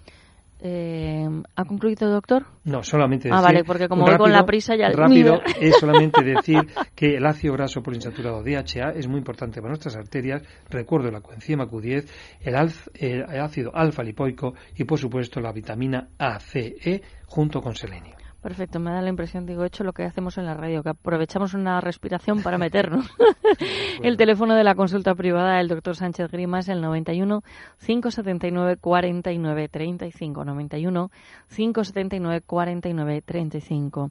Eh, 0.60 1.28
¿Ha 1.54 1.64
concluido, 1.64 2.10
doctor? 2.10 2.44
No, 2.64 2.82
solamente 2.82 3.28
Ah, 3.30 3.36
decir... 3.36 3.44
vale, 3.44 3.64
porque 3.64 3.88
como 3.88 4.04
voy 4.04 4.16
con 4.16 4.32
la 4.32 4.44
prisa 4.44 4.74
ya- 4.76 4.90
Rápido, 4.90 5.40
es 5.60 5.76
solamente 5.76 6.22
decir 6.22 6.66
que 6.94 7.16
el 7.16 7.24
ácido 7.26 7.54
graso 7.54 7.82
poliinsaturado 7.82 8.42
DHA 8.42 8.90
es 8.96 9.06
muy 9.06 9.18
importante 9.18 9.60
para 9.60 9.70
nuestras 9.70 9.96
arterias. 9.96 10.42
Recuerdo 10.68 11.10
la 11.12 11.20
coenzima 11.20 11.66
Q10, 11.68 12.08
el, 12.40 12.54
alf- 12.56 12.90
el 12.94 13.22
ácido 13.40 13.70
alfa-lipoico 13.74 14.54
y, 14.76 14.84
por 14.84 14.98
supuesto, 14.98 15.40
la 15.40 15.52
vitamina 15.52 16.08
A, 16.18 16.40
C, 16.40 16.74
E 16.84 17.02
junto 17.26 17.60
con 17.60 17.74
selenio. 17.76 18.16
Perfecto, 18.42 18.78
me 18.78 18.92
da 18.92 19.02
la 19.02 19.08
impresión, 19.08 19.46
digo, 19.46 19.64
hecho 19.64 19.82
lo 19.82 19.92
que 19.92 20.04
hacemos 20.04 20.38
en 20.38 20.46
la 20.46 20.54
radio, 20.54 20.84
que 20.84 20.90
aprovechamos 20.90 21.54
una 21.54 21.80
respiración 21.80 22.42
para 22.42 22.56
meternos. 22.56 23.10
el 24.02 24.16
teléfono 24.16 24.54
de 24.54 24.64
la 24.64 24.74
consulta 24.74 25.14
privada 25.14 25.56
del 25.56 25.68
doctor 25.68 25.96
Sánchez 25.96 26.30
Grima 26.30 26.60
es 26.60 26.68
el 26.68 26.80
91 26.80 27.42
579 27.84 28.76
49 28.76 29.68
35. 29.68 30.44
91 30.44 31.10
579 31.48 32.40
49 32.42 33.22
35. 33.22 34.10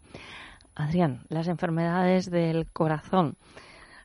Adrián, 0.76 1.22
las 1.30 1.48
enfermedades 1.48 2.30
del 2.30 2.70
corazón. 2.72 3.36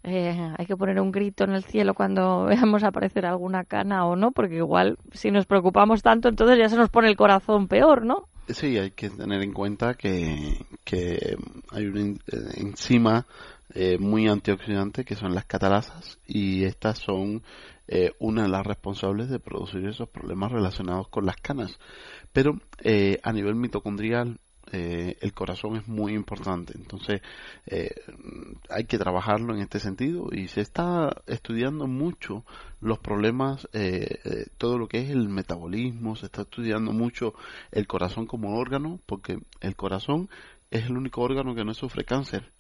Eh, 0.05 0.53
hay 0.57 0.67
que 0.67 0.77
poner 0.77 1.01
un 1.01 1.13
grito 1.13 1.45
en 1.45 1.53
el 1.53 1.63
cielo 1.65 1.95
cuando 1.95 2.45
veamos 2.49 2.83
aparecer 2.83 3.27
alguna 3.27 3.65
cana 3.65 4.07
o 4.07 4.17
no, 4.17 4.33
porque 4.33 4.57
igual 4.57 4.99
si 5.13 5.31
nos 5.31 5.47
preocupamos 5.47 6.03
tanto, 6.03 6.29
entonces 6.29 6.59
ya 6.59 6.69
se 6.69 6.77
nos 6.77 6.91
pone 6.91 7.09
el 7.09 7.17
corazón 7.17 7.69
peor, 7.69 8.05
¿no? 8.05 8.29
Sí, 8.48 8.76
hay 8.76 8.90
que 8.90 9.09
tener 9.09 9.42
en 9.42 9.52
cuenta 9.52 9.94
que, 9.94 10.66
que 10.85 11.37
hay 11.70 11.87
una 11.87 12.00
eh, 12.00 12.16
enzima 12.57 13.26
eh, 13.74 13.96
muy 13.98 14.28
antioxidante 14.28 15.05
que 15.05 15.14
son 15.14 15.35
las 15.35 15.46
catalasas 15.46 16.18
y 16.26 16.64
estas 16.64 16.98
son 16.98 17.42
eh, 17.88 18.12
una 18.18 18.42
de 18.42 18.48
las 18.48 18.66
responsables 18.66 19.31
de 19.31 19.38
producir 19.38 19.87
esos 19.87 20.09
problemas 20.09 20.52
relacionados 20.52 21.09
con 21.09 21.24
las 21.24 21.37
canas. 21.37 21.78
Pero 22.33 22.61
eh, 22.83 23.18
a 23.22 23.33
nivel 23.33 23.55
mitocondrial 23.55 24.38
eh, 24.73 25.17
el 25.21 25.33
corazón 25.33 25.77
es 25.77 25.87
muy 25.87 26.15
importante, 26.15 26.73
entonces 26.77 27.21
eh, 27.67 27.95
hay 28.69 28.85
que 28.85 28.99
trabajarlo 28.99 29.55
en 29.55 29.61
este 29.61 29.81
sentido 29.81 30.29
y 30.33 30.49
se 30.49 30.61
está 30.61 31.23
estudiando 31.27 31.87
mucho 31.87 32.45
los 32.81 32.99
problemas, 32.99 33.69
eh, 33.73 34.19
eh, 34.25 34.47
todo 34.59 34.77
lo 34.77 34.89
que 34.89 35.01
es 35.01 35.11
el 35.11 35.29
metabolismo, 35.29 36.17
se 36.17 36.27
está 36.27 36.43
estudiando 36.43 36.93
mucho 36.93 37.35
el 37.71 37.87
corazón 37.87 38.27
como 38.27 38.59
órgano, 38.59 38.99
porque 39.07 39.39
el 39.61 39.77
corazón 39.77 40.29
es 40.71 40.87
el 40.87 40.97
único 40.97 41.23
órgano 41.23 41.55
que 41.55 41.65
no 41.65 41.75
sufre 41.75 42.05
cáncer. 42.05 42.51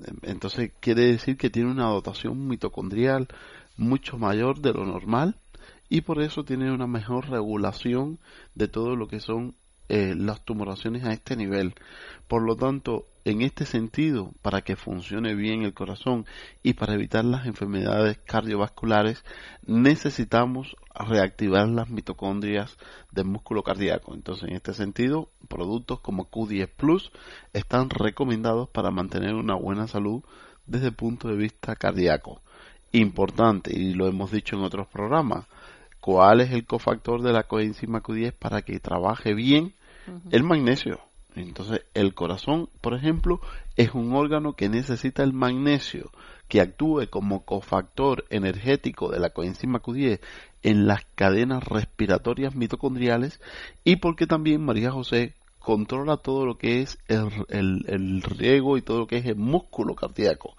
Em, 0.00 0.16
Entonces 0.22 0.72
quiere 0.80 1.02
decir 1.06 1.36
que 1.36 1.50
tiene 1.50 1.70
una 1.70 1.86
dotación 1.88 2.48
mitocondrial 2.48 3.28
mucho 3.76 4.18
mayor 4.18 4.60
de 4.60 4.72
lo 4.72 4.84
normal 4.84 5.36
y 5.88 6.00
por 6.00 6.20
eso 6.20 6.44
tiene 6.44 6.72
una 6.72 6.86
mejor 6.86 7.28
regulación 7.30 8.18
de 8.54 8.68
todo 8.68 8.96
lo 8.96 9.06
que 9.06 9.20
son 9.20 9.54
eh, 9.88 10.14
las 10.16 10.44
tumoraciones 10.44 11.04
a 11.04 11.12
este 11.12 11.36
nivel. 11.36 11.74
Por 12.28 12.42
lo 12.42 12.56
tanto, 12.56 13.04
en 13.24 13.42
este 13.42 13.66
sentido, 13.66 14.32
para 14.40 14.62
que 14.62 14.76
funcione 14.76 15.34
bien 15.34 15.62
el 15.62 15.74
corazón 15.74 16.26
y 16.62 16.74
para 16.74 16.94
evitar 16.94 17.24
las 17.24 17.46
enfermedades 17.46 18.18
cardiovasculares, 18.18 19.24
necesitamos 19.66 20.76
reactivar 20.94 21.68
las 21.68 21.88
mitocondrias 21.90 22.76
del 23.10 23.26
músculo 23.26 23.62
cardíaco. 23.62 24.14
Entonces, 24.14 24.48
en 24.48 24.56
este 24.56 24.74
sentido, 24.74 25.28
productos 25.48 26.00
como 26.00 26.30
Q10 26.30 26.68
Plus 26.76 27.10
están 27.52 27.90
recomendados 27.90 28.68
para 28.68 28.90
mantener 28.90 29.34
una 29.34 29.54
buena 29.54 29.88
salud 29.88 30.22
desde 30.66 30.88
el 30.88 30.94
punto 30.94 31.28
de 31.28 31.36
vista 31.36 31.76
cardíaco. 31.76 32.42
Importante, 32.92 33.76
y 33.76 33.94
lo 33.94 34.06
hemos 34.06 34.30
dicho 34.30 34.56
en 34.56 34.62
otros 34.62 34.86
programas, 34.86 35.46
¿cuál 36.00 36.40
es 36.40 36.52
el 36.52 36.64
cofactor 36.64 37.22
de 37.22 37.32
la 37.32 37.44
coenzima 37.44 38.02
Q10 38.02 38.32
para 38.32 38.62
que 38.62 38.78
trabaje 38.78 39.34
bien? 39.34 39.74
El 40.30 40.42
magnesio. 40.42 41.00
Entonces, 41.34 41.82
el 41.92 42.14
corazón, 42.14 42.70
por 42.80 42.94
ejemplo, 42.94 43.40
es 43.76 43.92
un 43.94 44.14
órgano 44.14 44.54
que 44.54 44.70
necesita 44.70 45.22
el 45.22 45.34
magnesio, 45.34 46.10
que 46.48 46.62
actúe 46.62 47.08
como 47.10 47.44
cofactor 47.44 48.24
energético 48.30 49.10
de 49.10 49.20
la 49.20 49.30
coenzima 49.30 49.82
Q10 49.82 50.20
en 50.62 50.86
las 50.86 51.04
cadenas 51.14 51.62
respiratorias 51.64 52.54
mitocondriales 52.54 53.40
y 53.84 53.96
porque 53.96 54.26
también 54.26 54.64
María 54.64 54.90
José 54.90 55.34
controla 55.58 56.16
todo 56.16 56.46
lo 56.46 56.56
que 56.58 56.80
es 56.80 56.96
el, 57.08 57.28
el, 57.48 57.84
el 57.88 58.22
riego 58.22 58.78
y 58.78 58.82
todo 58.82 59.00
lo 59.00 59.06
que 59.06 59.16
es 59.18 59.26
el 59.26 59.34
músculo 59.36 59.94
cardíaco, 59.96 60.54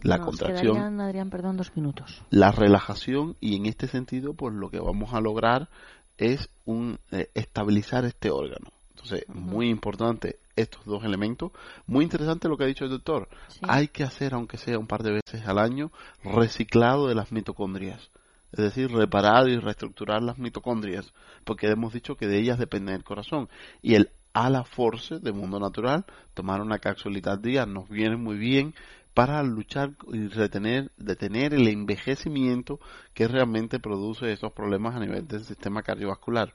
la 0.00 0.16
Nos 0.16 0.26
contracción 0.26 0.72
quedarían, 0.76 1.00
Adrián, 1.02 1.30
perdón, 1.30 1.58
dos 1.58 1.76
minutos. 1.76 2.22
la 2.30 2.52
relajación 2.52 3.36
y 3.38 3.56
en 3.56 3.66
este 3.66 3.86
sentido 3.86 4.32
pues 4.32 4.54
lo 4.54 4.70
que 4.70 4.80
vamos 4.80 5.12
a 5.12 5.20
lograr 5.20 5.68
es 6.16 6.48
un 6.64 6.98
eh, 7.12 7.28
estabilizar 7.34 8.06
este 8.06 8.30
órgano 8.30 8.70
entonces 8.96 9.28
muy 9.28 9.68
importante 9.68 10.38
estos 10.56 10.84
dos 10.86 11.04
elementos. 11.04 11.52
Muy 11.86 12.04
interesante 12.04 12.48
lo 12.48 12.56
que 12.56 12.64
ha 12.64 12.66
dicho 12.66 12.84
el 12.84 12.90
doctor. 12.90 13.28
Hay 13.62 13.88
que 13.88 14.04
hacer 14.04 14.32
aunque 14.32 14.56
sea 14.56 14.78
un 14.78 14.86
par 14.86 15.02
de 15.02 15.12
veces 15.12 15.46
al 15.46 15.58
año 15.58 15.92
reciclado 16.24 17.06
de 17.08 17.14
las 17.14 17.30
mitocondrias. 17.30 18.10
Es 18.52 18.64
decir, 18.64 18.90
reparar 18.90 19.48
y 19.48 19.58
reestructurar 19.58 20.22
las 20.22 20.38
mitocondrias, 20.38 21.12
porque 21.44 21.68
hemos 21.68 21.92
dicho 21.92 22.16
que 22.16 22.26
de 22.26 22.38
ellas 22.38 22.58
depende 22.58 22.94
el 22.94 23.04
corazón. 23.04 23.50
Y 23.82 23.94
el 23.94 24.10
Ala 24.32 24.64
Force 24.64 25.18
de 25.18 25.32
Mundo 25.32 25.60
Natural, 25.60 26.06
tomar 26.32 26.62
una 26.62 26.78
capsulita 26.78 27.32
al 27.32 27.42
día 27.42 27.66
nos 27.66 27.88
viene 27.88 28.16
muy 28.16 28.38
bien 28.38 28.74
para 29.12 29.42
luchar 29.42 29.92
y 30.12 30.28
retener, 30.28 30.90
detener 30.96 31.54
el 31.54 31.68
envejecimiento 31.68 32.80
que 33.14 33.28
realmente 33.28 33.78
produce 33.78 34.32
esos 34.32 34.52
problemas 34.52 34.94
a 34.94 35.00
nivel 35.00 35.26
del 35.26 35.44
sistema 35.44 35.82
cardiovascular. 35.82 36.54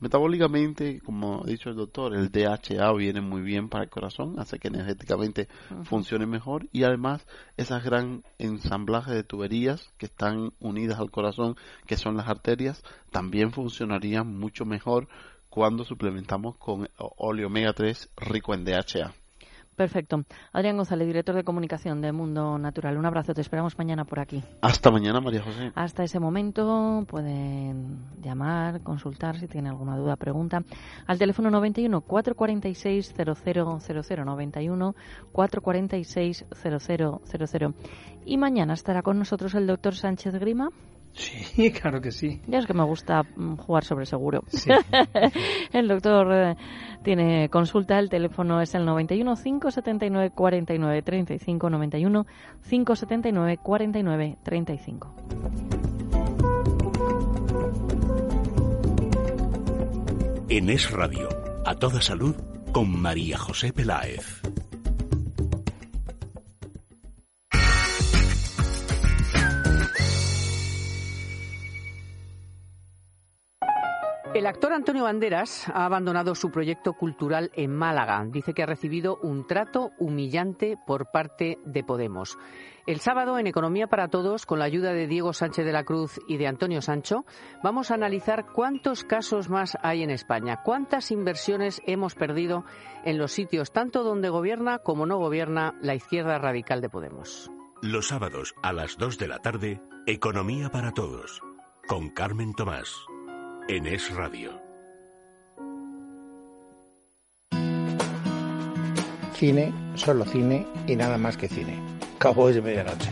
Metabólicamente, 0.00 1.00
como 1.00 1.42
ha 1.42 1.46
dicho 1.46 1.70
el 1.70 1.76
doctor, 1.76 2.14
el 2.14 2.30
DHA 2.30 2.92
viene 2.92 3.20
muy 3.20 3.42
bien 3.42 3.68
para 3.68 3.84
el 3.84 3.90
corazón, 3.90 4.38
hace 4.38 4.60
que 4.60 4.68
energéticamente 4.68 5.48
funcione 5.82 6.24
mejor 6.24 6.68
y 6.72 6.84
además 6.84 7.26
esas 7.56 7.82
gran 7.82 8.22
ensamblajes 8.38 9.14
de 9.14 9.24
tuberías 9.24 9.92
que 9.98 10.06
están 10.06 10.52
unidas 10.60 11.00
al 11.00 11.10
corazón, 11.10 11.56
que 11.86 11.96
son 11.96 12.16
las 12.16 12.28
arterias, 12.28 12.84
también 13.10 13.50
funcionarían 13.50 14.38
mucho 14.38 14.64
mejor 14.64 15.08
cuando 15.50 15.84
suplementamos 15.84 16.56
con 16.58 16.88
óleo 17.16 17.48
omega 17.48 17.72
3 17.72 18.10
rico 18.18 18.54
en 18.54 18.64
DHA. 18.64 19.17
Perfecto. 19.78 20.24
Adrián 20.52 20.76
González, 20.76 21.06
director 21.06 21.36
de 21.36 21.44
comunicación 21.44 22.00
de 22.00 22.10
Mundo 22.10 22.58
Natural. 22.58 22.98
Un 22.98 23.06
abrazo, 23.06 23.32
te 23.32 23.42
esperamos 23.42 23.78
mañana 23.78 24.04
por 24.04 24.18
aquí. 24.18 24.42
Hasta 24.60 24.90
mañana, 24.90 25.20
María 25.20 25.40
José. 25.40 25.70
Hasta 25.76 26.02
ese 26.02 26.18
momento 26.18 27.06
pueden 27.08 28.00
llamar, 28.20 28.80
consultar 28.82 29.38
si 29.38 29.46
tienen 29.46 29.70
alguna 29.70 29.96
duda, 29.96 30.16
pregunta 30.16 30.64
al 31.06 31.16
teléfono 31.16 31.48
91 31.52 32.00
446 32.00 33.14
0000 33.14 34.24
91 34.24 34.94
446 35.30 36.46
0000. 36.50 37.74
Y 38.26 38.36
mañana 38.36 38.74
estará 38.74 39.02
con 39.02 39.16
nosotros 39.16 39.54
el 39.54 39.68
doctor 39.68 39.94
Sánchez 39.94 40.34
Grima. 40.40 40.70
Sí, 41.12 41.70
claro 41.80 42.00
que 42.00 42.12
sí. 42.12 42.40
Ya 42.46 42.58
es 42.58 42.66
que 42.66 42.74
me 42.74 42.84
gusta 42.84 43.22
mm, 43.22 43.56
jugar 43.56 43.84
sobre 43.84 44.06
seguro. 44.06 44.44
Sí. 44.48 44.70
el 45.72 45.88
doctor 45.88 46.32
eh, 46.32 46.56
tiene 47.02 47.48
consulta, 47.48 47.98
el 47.98 48.08
teléfono 48.08 48.60
es 48.60 48.74
el 48.74 48.84
91 48.84 49.36
579 49.36 50.30
49 50.30 51.02
35 51.02 51.70
91 51.70 52.26
579 52.68 53.58
49 53.62 54.38
35. 54.42 55.14
En 60.50 60.70
Es 60.70 60.90
Radio, 60.90 61.28
a 61.66 61.74
toda 61.74 62.00
salud, 62.00 62.34
con 62.72 62.98
María 62.98 63.36
José 63.36 63.70
Peláez. 63.70 64.40
El 74.38 74.46
actor 74.46 74.72
Antonio 74.72 75.02
Banderas 75.02 75.68
ha 75.68 75.84
abandonado 75.84 76.36
su 76.36 76.52
proyecto 76.52 76.92
cultural 76.92 77.50
en 77.54 77.74
Málaga. 77.74 78.24
Dice 78.30 78.54
que 78.54 78.62
ha 78.62 78.66
recibido 78.66 79.18
un 79.20 79.48
trato 79.48 79.90
humillante 79.98 80.76
por 80.86 81.10
parte 81.10 81.58
de 81.64 81.82
Podemos. 81.82 82.38
El 82.86 83.00
sábado, 83.00 83.40
en 83.40 83.48
Economía 83.48 83.88
para 83.88 84.06
Todos, 84.06 84.46
con 84.46 84.60
la 84.60 84.66
ayuda 84.66 84.92
de 84.92 85.08
Diego 85.08 85.32
Sánchez 85.32 85.66
de 85.66 85.72
la 85.72 85.82
Cruz 85.82 86.20
y 86.28 86.36
de 86.36 86.46
Antonio 86.46 86.82
Sancho, 86.82 87.24
vamos 87.64 87.90
a 87.90 87.94
analizar 87.94 88.46
cuántos 88.52 89.02
casos 89.02 89.48
más 89.48 89.76
hay 89.82 90.04
en 90.04 90.10
España, 90.10 90.60
cuántas 90.64 91.10
inversiones 91.10 91.82
hemos 91.84 92.14
perdido 92.14 92.64
en 93.04 93.18
los 93.18 93.32
sitios 93.32 93.72
tanto 93.72 94.04
donde 94.04 94.28
gobierna 94.28 94.78
como 94.78 95.04
no 95.04 95.18
gobierna 95.18 95.74
la 95.82 95.96
izquierda 95.96 96.38
radical 96.38 96.80
de 96.80 96.90
Podemos. 96.90 97.50
Los 97.82 98.06
sábados 98.06 98.54
a 98.62 98.72
las 98.72 98.98
2 98.98 99.18
de 99.18 99.26
la 99.26 99.40
tarde, 99.40 99.82
Economía 100.06 100.70
para 100.70 100.92
Todos, 100.92 101.42
con 101.88 102.10
Carmen 102.10 102.54
Tomás, 102.54 103.04
en 103.68 103.86
Es 103.86 104.10
Radio. 104.14 104.50
Cine, 109.34 109.72
solo 109.94 110.24
cine 110.24 110.66
y 110.86 110.96
nada 110.96 111.18
más 111.18 111.36
que 111.36 111.48
cine. 111.48 111.78
Cowboys 112.18 112.56
de 112.56 112.62
medianoche. 112.62 113.10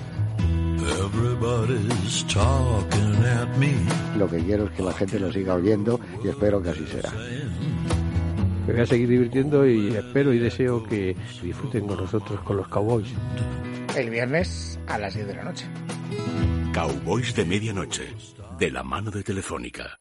Lo 4.16 4.28
que 4.30 4.38
quiero 4.38 4.64
es 4.64 4.70
que 4.70 4.82
la 4.82 4.92
gente 4.94 5.20
lo 5.20 5.30
siga 5.30 5.54
oyendo 5.54 6.00
y 6.24 6.28
espero 6.28 6.62
que 6.62 6.70
así 6.70 6.86
será. 6.86 7.12
Me 8.66 8.72
voy 8.72 8.82
a 8.82 8.86
seguir 8.86 9.08
divirtiendo 9.08 9.66
y 9.66 9.94
espero 9.94 10.32
y 10.32 10.38
deseo 10.38 10.82
que 10.82 11.14
disfruten 11.42 11.86
con 11.86 11.98
nosotros, 11.98 12.40
con 12.40 12.56
los 12.56 12.68
cowboys. 12.68 13.08
El 13.94 14.08
viernes 14.08 14.80
a 14.86 14.96
las 14.96 15.14
10 15.14 15.26
de 15.26 15.34
la 15.34 15.44
noche. 15.44 15.66
Cowboys 16.72 17.34
de 17.34 17.44
Medianoche, 17.44 18.14
de 18.58 18.70
la 18.70 18.82
mano 18.82 19.10
de 19.10 19.22
Telefónica. 19.22 19.98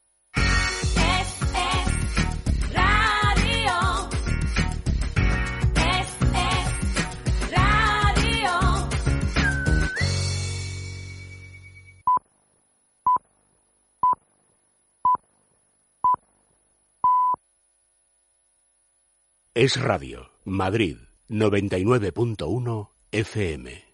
Es 19.57 19.79
Radio, 19.81 20.31
Madrid, 20.43 20.97
99.1 21.29 22.89
FM. 23.13 23.84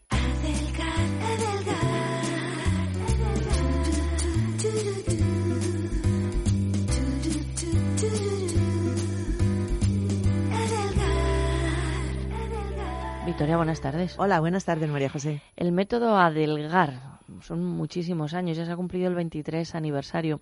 Victoria, 13.42 13.58
buenas 13.58 13.82
tardes. 13.82 14.20
Hola, 14.20 14.40
buenas 14.40 14.66
tardes, 14.66 14.88
María 14.88 15.10
José. 15.10 15.42
El 15.56 15.72
método 15.72 16.16
Adelgar, 16.16 17.18
son 17.42 17.66
muchísimos 17.66 18.36
años, 18.36 18.56
ya 18.56 18.68
se 18.68 18.72
ha 18.72 18.76
cumplido 18.76 19.08
el 19.08 19.16
23 19.16 19.74
aniversario. 19.74 20.42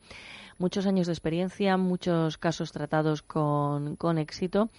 Muchos 0.58 0.86
años 0.86 1.08
de 1.08 1.14
experiencia, 1.14 1.78
muchos 1.78 2.38
casos 2.38 2.74
tratados 2.74 3.22
con, 3.22 3.96
con 3.96 4.18
éxito. 4.18 4.70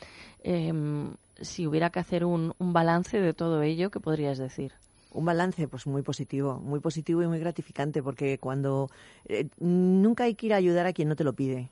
Em, 0.42 1.14
si 1.40 1.66
hubiera 1.66 1.88
que 1.88 1.98
hacer 1.98 2.26
un, 2.26 2.52
un 2.58 2.74
balance 2.74 3.18
de 3.18 3.32
todo 3.32 3.62
ello, 3.62 3.90
¿qué 3.90 4.00
podrías 4.00 4.36
decir? 4.36 4.72
Un 5.12 5.24
balance, 5.24 5.66
pues 5.66 5.86
muy 5.86 6.02
positivo, 6.02 6.60
muy 6.60 6.80
positivo 6.80 7.22
y 7.22 7.26
muy 7.26 7.38
gratificante, 7.38 8.02
porque 8.02 8.36
cuando 8.36 8.90
eh, 9.30 9.48
nunca 9.58 10.24
hay 10.24 10.34
que 10.34 10.44
ir 10.44 10.52
a 10.52 10.56
ayudar 10.56 10.84
a 10.84 10.92
quien 10.92 11.08
no 11.08 11.16
te 11.16 11.24
lo 11.24 11.32
pide. 11.32 11.70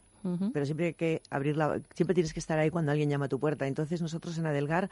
Pero 0.53 0.67
siempre 0.67 0.87
hay 0.87 0.95
que 0.95 1.23
abrirla, 1.31 1.81
siempre 1.95 2.13
tienes 2.13 2.35
que 2.35 2.41
estar 2.41 2.59
ahí 2.59 2.71
cuando 2.71 2.91
alguien 2.91 3.09
llama 3.09 3.27
a 3.27 3.29
tu 3.29 3.39
puerta. 3.39 3.67
Entonces 3.67 4.03
nosotros 4.03 4.37
en 4.37 4.47
Adelgar 4.47 4.91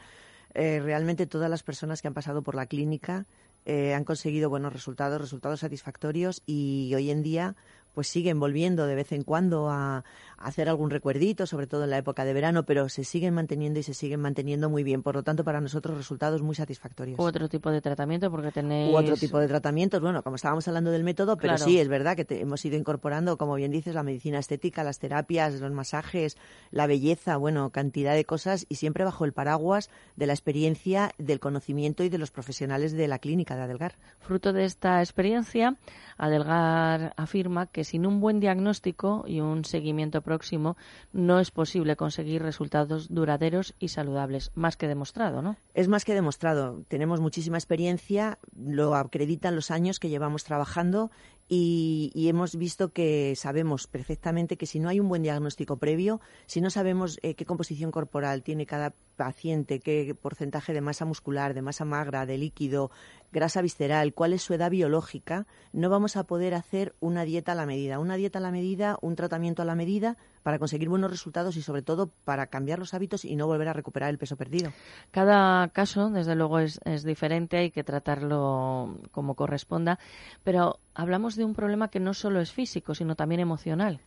eh, 0.53 0.79
realmente 0.83 1.27
todas 1.27 1.49
las 1.49 1.63
personas 1.63 2.01
que 2.01 2.07
han 2.07 2.13
pasado 2.13 2.41
por 2.41 2.55
la 2.55 2.65
clínica 2.65 3.25
eh, 3.65 3.93
han 3.93 4.05
conseguido 4.05 4.49
buenos 4.49 4.73
resultados, 4.73 5.19
resultados 5.19 5.59
satisfactorios 5.59 6.41
y 6.45 6.93
hoy 6.95 7.11
en 7.11 7.21
día 7.21 7.55
pues 7.97 8.09
siguen 8.09 8.39
volviendo 8.39 8.85
de 8.85 8.93
vez 8.93 9.11
en 9.11 9.23
cuando 9.23 9.71
a, 9.71 10.03
hacer 10.37 10.69
algún 10.69 10.91
recuerdito, 10.91 11.47
sobre 11.47 11.65
todo 11.65 11.85
en 11.85 11.89
la 11.89 11.97
época 11.97 12.25
de 12.25 12.33
verano, 12.33 12.63
pero 12.63 12.89
se 12.89 13.03
siguen 13.03 13.33
manteniendo 13.33 13.79
y 13.79 13.83
se 13.83 13.95
siguen 13.95 14.19
manteniendo 14.19 14.69
muy 14.69 14.83
bien. 14.83 15.01
Por 15.01 15.15
lo 15.15 15.23
tanto, 15.23 15.43
para 15.43 15.61
nosotros 15.61 15.97
resultados 15.97 16.43
muy 16.43 16.53
satisfactorios. 16.53 17.17
U 17.17 17.23
otro 17.23 17.49
tipo 17.49 17.71
de 17.71 17.81
tratamiento, 17.81 18.29
porque 18.29 18.51
tenéis... 18.51 18.93
U 18.93 18.97
otro 18.97 19.15
tipo 19.15 19.39
de 19.39 19.47
tratamientos, 19.47 19.99
bueno, 19.99 20.21
como 20.21 20.35
estábamos 20.35 20.67
hablando 20.67 20.91
del 20.91 21.03
método, 21.03 21.37
pero 21.37 21.57
sí, 21.57 21.79
es 21.79 21.87
verdad 21.87 22.15
que 22.15 22.27
hemos 22.39 22.63
ido 22.65 22.77
incorporando, 22.77 23.35
como 23.35 23.55
bien 23.55 23.71
dices, 23.71 23.95
la 23.95 24.03
medicina 24.03 24.37
estética, 24.37 24.83
las 24.83 24.99
terapias, 24.99 25.59
los 25.59 25.71
masajes, 25.71 26.37
la 26.69 26.85
belleza, 26.85 27.37
bueno, 27.37 27.71
cantidad 27.71 28.13
de 28.13 28.25
cosas 28.25 28.67
y 28.69 28.75
siempre 28.75 29.05
bajo 29.05 29.25
el 29.25 29.33
paraguas 29.33 29.89
de 30.15 30.27
la 30.27 30.33
experiencia, 30.33 31.13
del 31.17 31.39
conocimiento 31.39 32.03
y 32.03 32.09
de 32.09 32.19
los 32.19 32.29
profesionales 32.29 32.91
de 32.91 33.07
la 33.07 33.17
clínica 33.17 33.55
de 33.55 33.63
Adelgar. 33.63 33.95
Fruto 34.19 34.53
de 34.53 34.65
esta 34.65 35.01
experiencia, 35.01 35.77
Adelgar 36.19 37.15
afirma 37.17 37.65
que 37.65 37.86
sin 37.87 38.05
un 38.05 38.19
buen 38.19 38.41
diagnóstico 38.41 39.23
y 39.25 39.39
un 39.39 39.63
seguimiento 39.63 40.21
próximo 40.21 40.75
no 41.13 41.39
es 41.39 41.51
posible 41.51 41.95
conseguir 41.95 42.41
resultados 42.41 43.07
duraderos 43.13 43.75
y 43.79 43.87
saludables. 43.87 44.51
Más 44.55 44.75
que 44.75 44.89
demostrado, 44.89 45.41
¿no? 45.41 45.55
Es 45.73 45.87
más 45.87 46.03
que 46.03 46.13
demostrado. 46.13 46.83
Tenemos 46.89 47.21
muchísima 47.21 47.57
experiencia, 47.57 48.39
lo 48.57 48.93
acreditan 48.95 49.55
los 49.55 49.71
años 49.71 49.99
que 49.99 50.09
llevamos 50.09 50.43
trabajando 50.43 51.11
y, 51.49 52.27
hemos 52.27 52.57
visto 52.57 52.91
que 52.91 53.33
sabemos 53.37 53.87
perfectamente 53.87 54.57
que 54.57 54.65
si 54.65 54.79
no 54.79 54.89
hay 54.89 54.99
un 54.99 55.07
buen 55.07 55.23
diagnóstico 55.23 55.77
previo, 55.77 56.19
si 56.45 56.59
no 56.59 56.69
sabemos 56.69 57.19
eh, 57.21 57.35
qué 57.35 57.45
composición 57.45 57.89
corporal 57.89 58.43
tiene 58.43 58.65
cada 58.65 58.93
paciente, 59.15 59.79
qué 59.79 60.13
porcentaje 60.13 60.73
de 60.73 60.81
masa 60.81 61.05
muscular, 61.05 61.53
de 61.53 61.61
masa 61.61 61.85
magra, 61.85 62.25
de 62.25 62.37
líquido, 62.37 62.91
grasa 63.31 63.61
visceral, 63.61 64.13
cuál 64.13 64.33
es 64.33 64.41
su 64.41 64.53
edad 64.53 64.71
biológica, 64.71 65.47
no 65.71 65.89
vamos 65.89 66.17
a 66.17 66.25
poder 66.25 66.53
hacer 66.53 66.95
una 66.99 67.23
dieta 67.23 67.53
a 67.53 67.55
la 67.55 67.65
medida. 67.65 67.99
Una 67.99 68.15
dieta 68.15 68.39
a 68.39 68.41
la 68.41 68.51
medida, 68.51 68.97
un 69.01 69.15
tratamiento 69.15 69.61
a 69.61 69.65
la 69.65 69.75
medida 69.75 70.17
para 70.47 70.59
conseguir 70.59 70.87
buenos 70.87 71.11
resultados 71.11 71.57
y 71.57 71.61
sobre 71.61 71.81
todo 71.81 72.09
para 72.23 72.47
cambiar 72.47 72.79
los 72.79 72.93
hábitos 72.93 73.25
y 73.25 73.35
no 73.35 73.47
volver 73.47 73.67
a 73.67 73.73
recuperar 73.73 74.11
el 74.11 74.17
peso 74.17 74.37
perdido. 74.37 74.71
Cada 75.11 75.67
caso, 75.67 76.09
desde 76.09 76.35
luego, 76.35 76.59
es, 76.59 76.79
es 76.85 77.03
diferente, 77.03 77.57
hay 77.57 77.69
que 77.69 77.83
tratarlo 77.83 78.97
como 79.11 79.35
corresponda, 79.35 79.99
pero 80.45 80.79
hablamos 80.93 81.35
de 81.35 81.43
un 81.43 81.53
problema 81.53 81.89
que 81.89 81.99
no 81.99 82.13
solo 82.13 82.39
es 82.39 82.53
físico, 82.53 82.95
sino 82.95 83.17
también 83.17 83.41
emocional. 83.41 83.99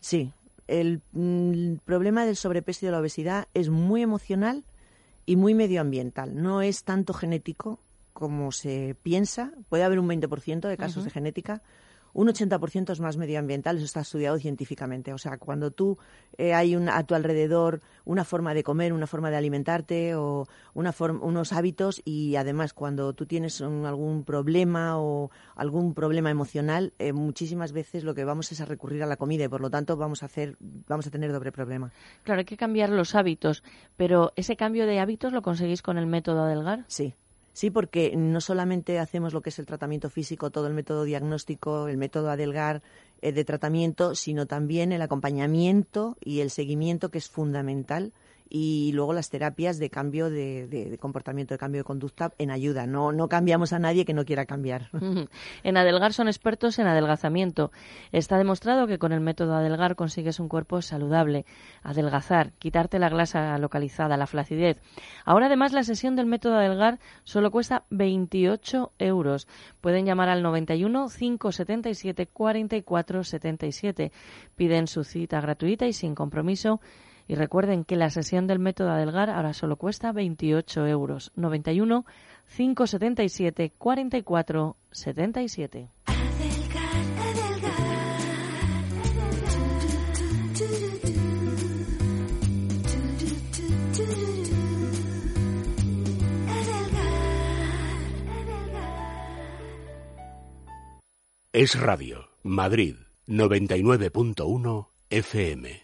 Sí, 0.00 0.32
el, 0.66 1.00
mm, 1.12 1.76
problema 1.84 2.26
del 2.26 2.34
sobrepeso 2.34 2.84
y 2.84 2.86
de 2.86 2.90
la 2.90 2.98
obesidad 2.98 3.46
es 3.54 3.70
muy 3.70 4.02
emocional 4.02 4.64
y 5.26 5.36
muy 5.36 5.54
medioambiental. 5.54 6.34
No 6.34 6.60
es 6.60 6.82
tanto 6.82 7.14
genético 7.14 7.78
como 8.12 8.50
se 8.50 8.96
piensa. 9.04 9.52
Puede 9.68 9.84
haber 9.84 10.00
un 10.00 10.08
20% 10.08 10.66
de 10.66 10.76
casos 10.76 11.04
de 11.04 11.10
genética, 11.10 11.62
un 12.14 12.28
80% 12.28 12.92
es 12.92 13.00
más 13.00 13.16
medioambiental, 13.16 13.76
eso 13.76 13.84
está 13.84 14.00
estudiado 14.00 14.38
científicamente. 14.38 15.12
O 15.12 15.18
sea, 15.18 15.36
cuando 15.36 15.70
tú 15.70 15.98
eh, 16.38 16.54
hay 16.54 16.74
a 16.74 17.02
tu 17.04 17.14
alrededor 17.14 17.80
una 18.04 18.24
forma 18.24 18.54
de 18.54 18.62
comer, 18.62 18.92
una 18.92 19.06
forma 19.06 19.30
de 19.30 19.36
alimentarte 19.36 20.14
o 20.14 20.46
una 20.72 20.94
unos 20.98 21.52
hábitos 21.52 22.00
y 22.04 22.36
además 22.36 22.72
cuando 22.72 23.12
tú 23.12 23.26
tienes 23.26 23.60
algún 23.60 24.24
problema 24.24 24.98
o 24.98 25.30
algún 25.56 25.94
problema 25.94 26.30
emocional, 26.30 26.92
eh, 26.98 27.12
muchísimas 27.12 27.72
veces 27.72 28.04
lo 28.04 28.14
que 28.14 28.24
vamos 28.24 28.50
es 28.52 28.60
a 28.60 28.64
recurrir 28.64 29.02
a 29.02 29.06
la 29.06 29.16
comida 29.16 29.44
y 29.44 29.48
por 29.48 29.60
lo 29.60 29.70
tanto 29.70 29.96
vamos 29.96 30.22
a 30.22 30.26
hacer, 30.26 30.56
vamos 30.60 31.06
a 31.06 31.10
tener 31.10 31.32
doble 31.32 31.52
problema. 31.52 31.92
Claro, 32.22 32.38
hay 32.38 32.44
que 32.44 32.56
cambiar 32.56 32.90
los 32.90 33.14
hábitos, 33.14 33.62
pero 33.96 34.32
ese 34.36 34.56
cambio 34.56 34.86
de 34.86 35.00
hábitos 35.00 35.32
lo 35.32 35.42
conseguís 35.42 35.82
con 35.82 35.98
el 35.98 36.06
método 36.06 36.44
Adelgar. 36.44 36.84
Sí. 36.86 37.14
Sí, 37.54 37.70
porque 37.70 38.16
no 38.16 38.40
solamente 38.40 38.98
hacemos 38.98 39.32
lo 39.32 39.40
que 39.40 39.50
es 39.50 39.60
el 39.60 39.66
tratamiento 39.66 40.10
físico, 40.10 40.50
todo 40.50 40.66
el 40.66 40.74
método 40.74 41.04
diagnóstico, 41.04 41.86
el 41.86 41.96
método 41.96 42.28
Adelgar 42.28 42.82
eh, 43.22 43.30
de 43.30 43.44
tratamiento, 43.44 44.16
sino 44.16 44.46
también 44.46 44.90
el 44.90 45.00
acompañamiento 45.00 46.16
y 46.20 46.40
el 46.40 46.50
seguimiento 46.50 47.10
que 47.10 47.18
es 47.18 47.30
fundamental 47.30 48.12
y 48.56 48.92
luego 48.92 49.12
las 49.12 49.30
terapias 49.30 49.80
de 49.80 49.90
cambio 49.90 50.30
de, 50.30 50.96
comportamiento, 51.00 51.54
de 51.54 51.58
cambio 51.58 51.80
de 51.80 51.84
conducta 51.84 52.32
en 52.38 52.52
ayuda. 52.52 52.86
No, 52.86 53.10
no 53.10 53.28
cambiamos 53.28 53.72
a 53.72 53.80
nadie 53.80 54.04
que 54.04 54.14
no 54.14 54.24
quiera 54.24 54.46
cambiar. 54.46 54.90
En 55.64 55.76
Adelgar 55.76 56.12
son 56.12 56.28
expertos 56.28 56.78
en 56.78 56.86
adelgazamiento. 56.86 57.72
Está 58.12 58.38
demostrado 58.38 58.86
que 58.86 58.98
con 58.98 59.10
el 59.10 59.20
método 59.20 59.54
Adelgar 59.54 59.96
consigues 59.96 60.38
un 60.38 60.48
cuerpo 60.48 60.82
saludable, 60.82 61.46
adelgazar, 61.82 62.52
quitarte 62.52 63.00
la 63.00 63.08
grasa 63.08 63.58
localizada, 63.58 64.16
la 64.16 64.28
flacidez. 64.28 64.80
Ahora 65.24 65.46
además 65.46 65.72
la 65.72 65.82
sesión 65.82 66.14
del 66.14 66.26
método 66.26 66.56
Adelgar 66.56 67.00
solo 67.24 67.50
cuesta 67.50 67.84
28 67.90 68.92
euros. 68.98 69.48
Pueden 69.80 70.06
llamar 70.06 70.28
al 70.28 70.44
91 70.44 71.08
577 71.08 72.26
44 72.28 73.24
77. 73.24 74.12
Piden 74.54 74.86
su 74.86 75.02
cita 75.02 75.40
gratuita 75.40 75.86
y 75.86 75.92
sin 75.92 76.14
compromiso 76.14 76.80
y 77.26 77.34
recuerden 77.34 77.84
que 77.84 77.96
la 77.96 78.10
sesión 78.10 78.46
del 78.46 78.58
método 78.58 78.90
Adelgar 78.90 79.30
ahora 79.30 79.52
solo 79.52 79.76
cuesta 79.76 80.12
28 80.12 80.86
euros. 80.86 81.32
91 81.36 82.04
577 82.56 83.72
44 83.78 84.76
77. 84.90 85.88
Es 101.54 101.78
Radio, 101.78 102.30
Madrid, 102.42 102.96
99.1 103.28 104.88
FM. 105.08 105.83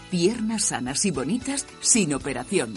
Piernas 0.11 0.63
sanas 0.65 1.05
y 1.05 1.11
bonitas 1.11 1.65
sin 1.79 2.13
operación. 2.13 2.73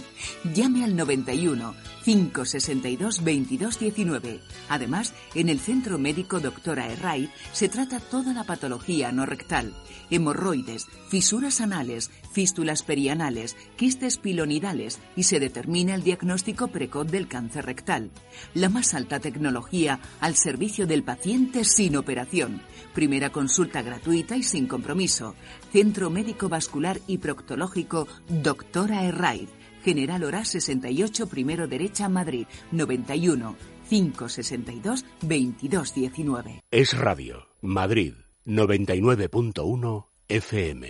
Llame 0.55 0.85
al 0.85 0.95
91 0.95 1.75
562 2.05 3.17
2219. 3.17 4.41
Además, 4.69 5.15
en 5.35 5.49
el 5.49 5.59
Centro 5.59 5.99
Médico 5.99 6.39
Doctora 6.39 6.87
Herray 6.87 7.29
se 7.53 7.69
trata 7.69 7.99
toda 7.99 8.33
la 8.35 8.45
patología 8.45 9.11
no 9.11 9.27
rectal, 9.27 9.75
hemorroides, 10.11 10.87
fisuras 11.09 11.61
anales, 11.61 12.11
fístulas 12.31 12.83
perianales, 12.83 13.57
quistes 13.77 14.19
pilonidales 14.19 15.01
y 15.17 15.25
se 15.25 15.41
determina 15.41 15.95
el 15.95 16.05
diagnóstico 16.05 16.69
precoz 16.69 17.11
del 17.11 17.27
cáncer 17.27 17.67
rectal. 17.67 18.11
La 18.53 18.69
más 18.69 18.95
alta 18.95 19.19
tecnología 19.19 19.99
al 20.21 20.37
servicio 20.37 20.87
del 20.87 21.03
paciente 21.03 21.65
sin 21.65 21.97
operación. 21.97 22.63
Primera 22.95 23.31
consulta 23.31 23.83
gratuita 23.83 24.37
y 24.37 24.45
sin 24.45 24.67
compromiso. 24.69 25.35
Centro 25.75 26.09
Médico 26.09 26.49
Vascular 26.49 27.01
y 27.09 27.19
Proctológico 27.19 28.07
Doctora 28.29 29.03
Herray. 29.07 29.49
General 29.85 30.23
Hora 30.23 30.45
68, 30.45 31.27
primero 31.27 31.67
derecha, 31.67 32.09
Madrid, 32.09 32.47
91 32.71 33.57
562 33.91 35.05
2219. 35.23 36.61
Es 36.71 36.97
Radio, 36.97 37.49
Madrid, 37.61 38.15
99.1 38.47 40.07
FM. 40.29 40.89